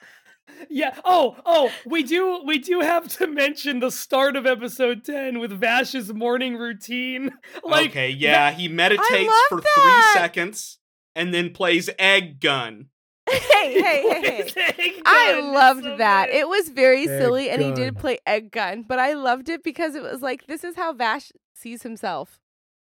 [0.70, 0.96] yeah.
[1.04, 5.52] Oh, oh, we do we do have to mention the start of episode 10 with
[5.52, 7.32] Vash's morning routine.
[7.64, 10.12] Like okay, yeah, he meditates for that!
[10.14, 10.80] three seconds
[11.16, 12.88] and then plays egg gun.
[13.30, 15.02] Hey, hey, hey, hey.
[15.06, 16.30] I loved that.
[16.30, 19.64] It was very Egg silly, and he did play egg gun, but I loved it
[19.64, 22.40] because it was like this is how Vash sees himself,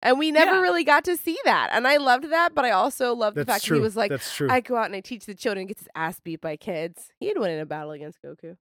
[0.03, 0.61] and we never Yeah.
[0.61, 2.55] really got to see that, and I loved that.
[2.55, 3.77] But I also loved the fact true.
[3.77, 4.49] that he was like, That's true.
[4.51, 7.39] "I go out and I teach the children, gets his ass beat by kids." He'd
[7.39, 8.57] win in a battle against Goku.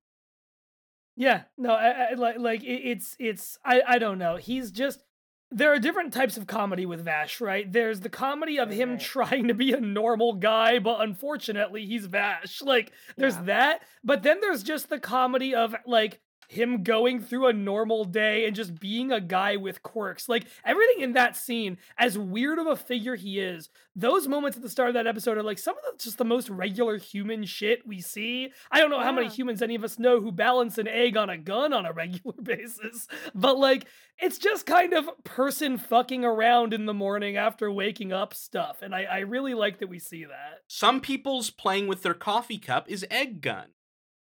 [1.16, 4.38] Yeah, no, I, I, like like it, it's it's I I don't know.
[4.38, 5.04] He's just
[5.52, 7.72] there are different types of comedy with Vash, right?
[7.72, 9.00] There's the comedy of him Right.
[9.00, 12.62] trying to be a normal guy, but unfortunately he's Vash.
[12.62, 13.44] Like there's Yeah.
[13.44, 16.20] that, but then there's just the comedy of like
[16.50, 20.28] him going through a normal day and just being a guy with quirks.
[20.28, 24.64] Like everything in that scene, as weird of a figure he is, those moments at
[24.64, 27.46] the start of that episode are like some of the, just the most regular human
[27.46, 28.52] shit we see.
[28.72, 31.30] I don't know how many humans any of us know who balance an egg on
[31.30, 33.86] a gun on a regular basis, but like
[34.18, 38.82] it's just kind of person fucking around in the morning after waking up stuff.
[38.82, 40.64] And I, I really like that we see that.
[40.68, 43.68] Some people's playing with their coffee cup is egg gun.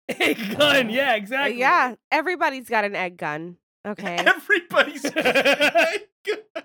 [0.10, 1.60] Egg gun, yeah, Uh, exactly.
[1.60, 3.58] yeah, everybody's got an egg gun.
[3.86, 4.16] Okay.
[4.18, 5.14] Everybody's egg
[6.26, 6.64] gun.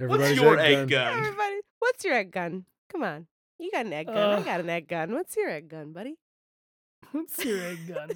[0.00, 1.18] Everybody's What's your egg egg gun?
[1.18, 2.64] Everybody, what's your egg gun?
[2.90, 3.26] Come on,
[3.58, 4.16] you got an egg gun.
[4.16, 4.38] Uh.
[4.40, 5.12] I got an egg gun.
[5.14, 6.16] What's your egg gun, buddy?
[7.12, 8.10] What's your egg gun?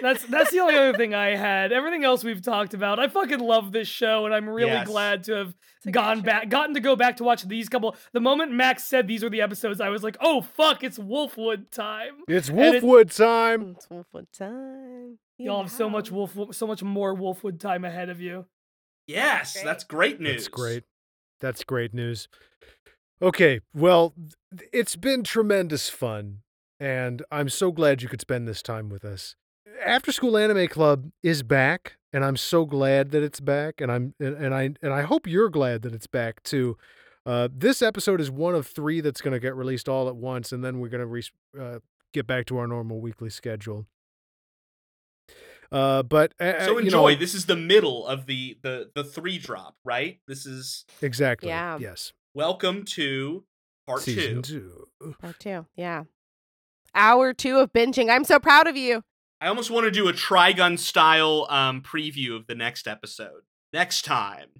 [0.00, 1.72] That's that's the only other thing I had.
[1.72, 2.98] Everything else we've talked about.
[3.00, 4.86] I fucking love this show, and I'm really Yes.
[4.86, 7.96] glad to have It's a gone back, gotten to go back to watch these couple.
[8.12, 11.70] The moment Max said these were the episodes, I was like, oh fuck, it's Wolfwood
[11.70, 12.18] time.
[12.28, 13.74] It's And it- Wolfwood time.
[13.76, 15.18] It's Wolfwood time.
[15.38, 18.46] Y'all have so much Wolf, so much more Wolfwood time ahead of you.
[19.08, 19.64] Yes, Great.
[19.64, 20.32] that's great news.
[20.44, 20.84] That's great.
[21.40, 22.28] That's great news.
[23.20, 24.14] Okay, well,
[24.72, 26.38] it's been tremendous fun,
[26.78, 29.34] and I'm so glad you could spend this time with us.
[29.84, 34.14] After School Anime Club is back, and I'm so glad that it's back, and I'm
[34.20, 36.76] and, and I and I hope you're glad that it's back too.
[37.24, 40.52] Uh, this episode is one of three that's going to get released all at once,
[40.52, 41.22] and then we're going to re-
[41.58, 41.78] uh,
[42.12, 43.86] get back to our normal weekly schedule.
[45.70, 47.12] Uh, but uh, So you enjoy.
[47.12, 50.18] know, this is the middle of the the the three drop, right?
[50.28, 51.48] This is exactly.
[51.48, 51.78] Yeah.
[51.80, 52.12] Yes.
[52.34, 53.44] welcome to
[53.86, 54.86] part Season two.
[55.00, 55.14] two.
[55.20, 55.66] Part two.
[55.76, 56.04] Yeah.
[56.94, 58.10] Hour two of binging.
[58.10, 59.02] I'm so proud of you.
[59.42, 63.42] I almost want to do a Trigun style um preview of the next episode
[63.72, 64.50] next time.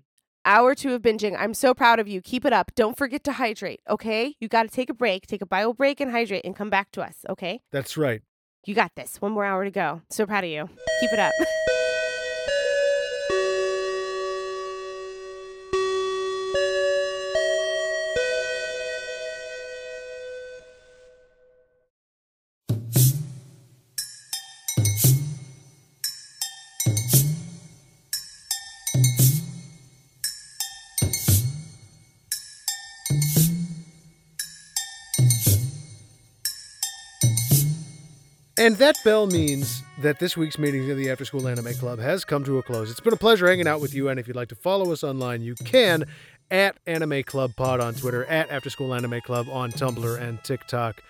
[0.45, 1.37] Hour two of binging.
[1.39, 2.21] I'm so proud of you.
[2.21, 2.73] Keep it up.
[2.75, 3.81] Don't forget to hydrate.
[3.89, 4.35] Okay.
[4.41, 5.29] You got to take a break.
[5.29, 7.25] Take a bio break and hydrate, and come back to us.
[7.31, 7.61] Okay.
[7.71, 8.23] That's right.
[8.67, 9.21] You got this.
[9.21, 10.03] One more hour to go.
[10.11, 10.69] So proud of you.
[11.01, 11.33] Keep it up.
[38.63, 42.25] And that bell means that this week's meeting of the After School Anime Club has
[42.25, 42.93] come to a close.
[42.93, 45.03] It's been a pleasure hanging out with you, and if you'd like to follow us
[45.03, 46.05] online, you can
[46.49, 51.03] at Anime Club Pod on Twitter, at After School Anime Club on Tumblr and TikTok.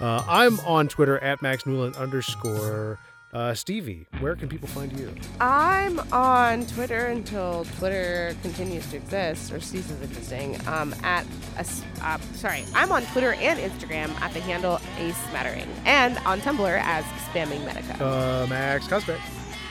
[0.00, 2.98] Uh, I'm on Twitter at Max Newland underscore.
[3.30, 5.14] Uh, Stevie, where can people find you?
[5.38, 10.58] I'm on Twitter until Twitter continues to exist or ceases existing.
[10.66, 11.26] Um, at
[11.56, 16.16] a s uh, sorry, I'm on Twitter and Instagram at the handle Ace Smattering, and
[16.24, 18.02] on Tumblr as Spamming Medica.
[18.02, 19.20] Uh, Max Kostrach.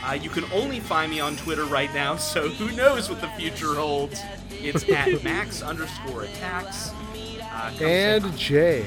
[0.05, 3.27] Uh, you can only find me on Twitter right now, so who knows what the
[3.29, 4.21] future holds.
[4.51, 6.91] It's at max underscore attacks.
[7.41, 8.35] Uh, And hi.
[8.37, 8.85] Jay.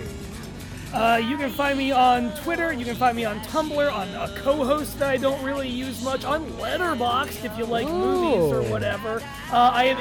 [0.92, 2.72] Uh, you can find me on Twitter.
[2.72, 6.24] You can find me on Tumblr, on a Cohost that I don't really use much,
[6.24, 9.22] on Letterboxd if you like movies or whatever.
[9.52, 9.96] Uh, I am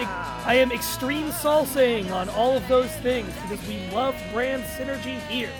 [0.47, 5.51] I am extreme salsing on all of those things because we love brand synergy here.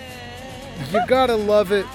[0.92, 1.86] You gotta love it,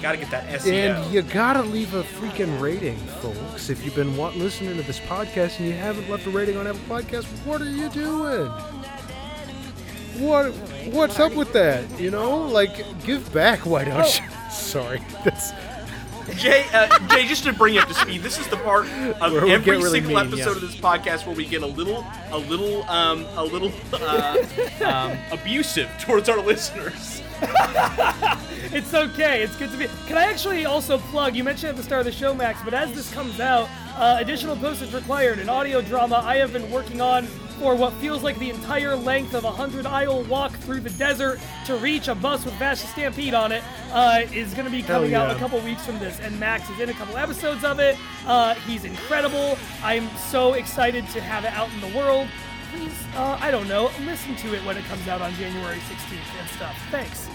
[0.00, 0.72] gotta get that SEO.
[0.72, 3.68] and you gotta leave a freaking rating, folks.
[3.68, 6.80] If you've been listening to this podcast and you haven't left a rating on Apple
[6.88, 8.50] Podcast, what are you doing?
[10.20, 10.52] What
[10.92, 11.98] what's up with that?
[11.98, 13.64] You know, like give back.
[13.66, 14.06] Why don't Oh.
[14.06, 14.50] you?
[14.50, 15.52] Sorry, that's
[16.36, 18.86] Jay, uh, Jay, just to bring you up to speed, this is the part
[19.20, 20.54] of Where we every get really single mean, episode yeah.
[20.56, 24.36] of this podcast where we get a little, a little, um, a little uh,
[24.84, 27.20] um, abusive towards our listeners.
[28.72, 29.42] It's okay.
[29.42, 29.88] It's good to be.
[30.06, 31.34] Can I actually also plug?
[31.34, 34.18] You mentioned at the start of the show, Max, but as this comes out, uh,
[34.20, 35.40] additional postage required.
[35.40, 37.26] An audio drama I have been working on
[37.60, 41.38] for what feels like the entire length of a hundred aisle walk through the desert
[41.66, 43.62] to reach a bus with Vash Stampede on it
[43.92, 46.70] uh, is going to be Hell coming out a couple weeks from this, and Max
[46.70, 47.98] is in a couple episodes of it.
[48.26, 49.58] Uh, he's incredible.
[49.82, 52.28] I'm so excited to have it out in the world.
[52.72, 56.40] Please, uh, I don't know, listen to it when it comes out on January 16th
[56.40, 56.76] and stuff.
[56.90, 57.28] Thanks.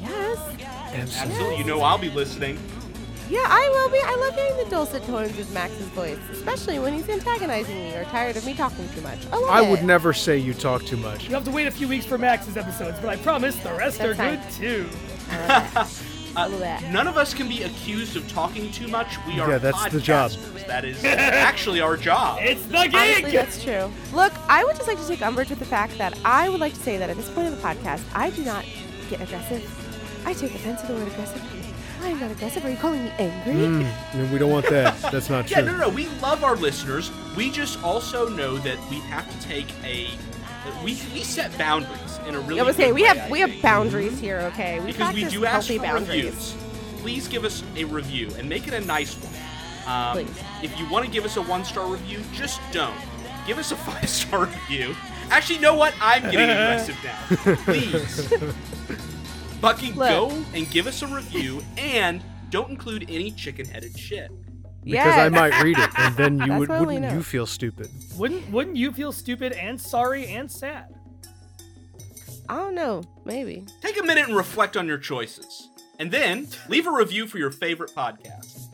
[0.00, 1.18] Yes.
[1.18, 2.58] Absolutely, you know I'll be listening.
[3.30, 3.98] Yeah, I will be.
[4.04, 8.04] I love hearing the dulcet tones of Max's voice, especially when he's antagonizing me or
[8.06, 9.20] tired of me talking too much.
[9.32, 9.70] I love I it.
[9.70, 11.28] would never say you talk too much.
[11.28, 13.98] You have to wait a few weeks for Max's episodes, but I promise the rest
[13.98, 14.40] That's are fine.
[14.40, 14.88] good too.
[15.30, 16.82] I love that.
[16.92, 19.16] None of us can be accused of talking too much.
[19.28, 20.32] We are Yeah, that's the job.
[20.32, 20.66] podcasters.
[20.66, 22.40] That is actually our job.
[22.42, 22.94] It's the gig!
[22.94, 23.92] Honestly, that's true.
[24.12, 26.74] Look, I would just like to take umbrage with the fact that I would like
[26.74, 28.64] to say that at this point in the podcast, I do not
[29.08, 29.62] get aggressive.
[30.26, 31.42] I take offense to the word aggressive.
[32.02, 32.64] I am not aggressive.
[32.64, 33.54] Are you calling me angry?
[33.54, 34.96] Mm, we don't want that.
[35.12, 35.66] That's not Yeah, true.
[35.72, 35.94] no, no, no.
[35.94, 37.10] We love our listeners.
[37.36, 40.08] We just also know that we have to take a.
[40.84, 42.60] We, we set boundaries in a really.
[42.60, 44.40] I would say good we way, have I we have boundaries here.
[44.52, 46.24] Okay, we because we practice do ask healthy for boundaries.
[46.24, 46.56] reviews.
[47.02, 49.32] Please give us a review and make it a nice one.
[49.86, 50.44] Um, Please.
[50.62, 52.94] If you want to give us a one star review, just don't.
[53.46, 54.94] Give us a five star review.
[55.30, 55.94] Actually, you know what?
[56.00, 57.54] I'm getting aggressive now.
[57.64, 58.30] Please.
[59.60, 60.08] Fucking Look.
[60.08, 64.30] go and give us a review and don't include any chicken headed shit.
[64.82, 67.12] Because I might read it, and then you would, wouldn't know.
[67.12, 67.90] you feel stupid?
[68.16, 70.94] Wouldn't wouldn't you feel stupid and sorry and sad?
[72.48, 73.02] I don't know.
[73.24, 73.66] Maybe.
[73.82, 75.68] Take a minute and reflect on your choices.
[75.98, 78.68] And then leave a review for your favorite podcast.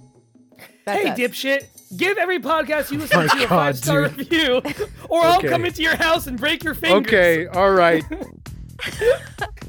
[0.85, 1.19] That's hey, us.
[1.19, 1.97] dipshit!
[1.97, 4.63] Give every podcast you listen My to a five star review,
[5.09, 7.13] or I'll come into your house and break your fingers.
[7.13, 8.05] Okay, all right.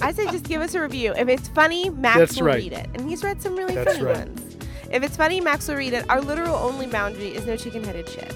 [0.00, 1.12] I say just give us a review.
[1.16, 2.56] If it's funny, Max That's will right.
[2.56, 4.26] read it, and he's read some really That's funny right.
[4.28, 4.56] ones.
[4.90, 6.08] If it's funny, Max will read it.
[6.08, 8.34] Our literal only boundary is no chicken-headed shit,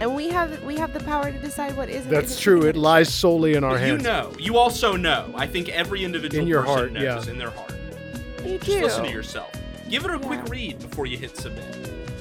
[0.00, 2.04] and we have we have the power to decide what is.
[2.06, 2.62] That's isn't true.
[2.66, 4.02] It lies solely in our But you hands.
[4.04, 5.32] know, you also know.
[5.34, 7.32] I think every individual In your person heart, knows yeah.
[7.32, 7.70] in their heart.
[8.38, 8.46] shit.
[8.46, 8.82] You Just do.
[8.82, 9.52] listen to yourself.
[9.88, 11.64] Give it a quick read before you hit submit.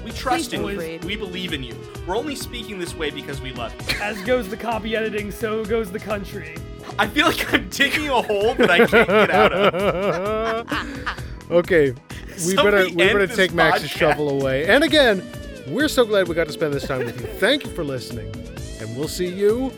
[0.06, 0.80] We trust in you.
[0.80, 1.04] read.
[1.04, 1.76] We believe in you.
[2.06, 4.00] We're only speaking this way because we love you.
[4.00, 6.56] As goes the copy editing, so goes the country.
[7.00, 11.12] I feel like I'm digging a hole that I can't get out of.
[11.52, 13.98] okay, we better Somebody we better end this take Max's podcast.
[13.98, 14.68] shovel away.
[14.68, 15.24] And again,
[15.68, 17.26] we're so glad we got to spend this time with you.
[17.40, 18.32] Thank you for listening,
[18.80, 19.74] and we'll see you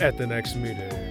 [0.00, 1.01] at the next meeting.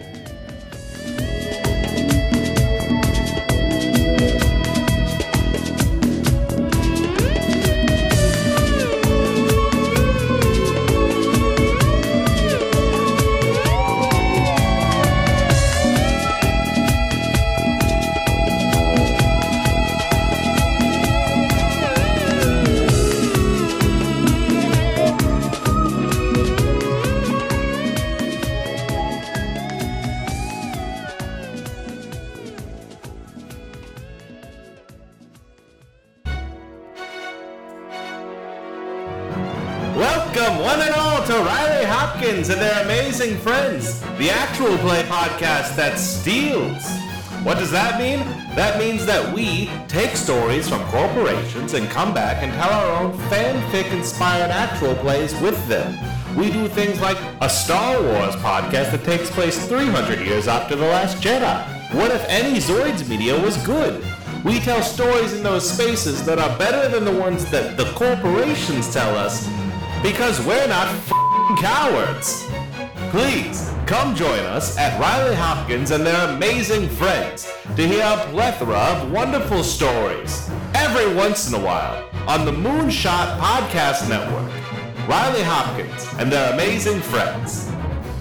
[43.21, 46.83] Amazing friends, the actual play podcast that steals.
[47.45, 48.17] What does that mean?
[48.55, 53.13] That means that we take stories from corporations and come back and tell our own
[53.29, 55.95] fanfic inspired actual plays with them.
[56.35, 60.87] We do things like a Star Wars podcast that takes place 300 years after The
[60.87, 61.93] Last Jedi.
[61.93, 64.03] What if any Zoids media was good?
[64.43, 68.91] We tell stories in those spaces that are better than the ones that the corporations
[68.91, 69.47] tell us
[70.01, 70.87] because we're not
[71.59, 72.50] cowards.
[73.11, 78.77] Please come join us at Riley Hopkins and their amazing friends to hear a plethora
[78.77, 84.49] of wonderful stories every once in a while on the Moonshot Podcast Network.
[85.09, 87.69] Riley Hopkins and their amazing friends.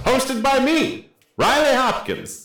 [0.02, 2.39] Hosted by me, Riley Hopkins.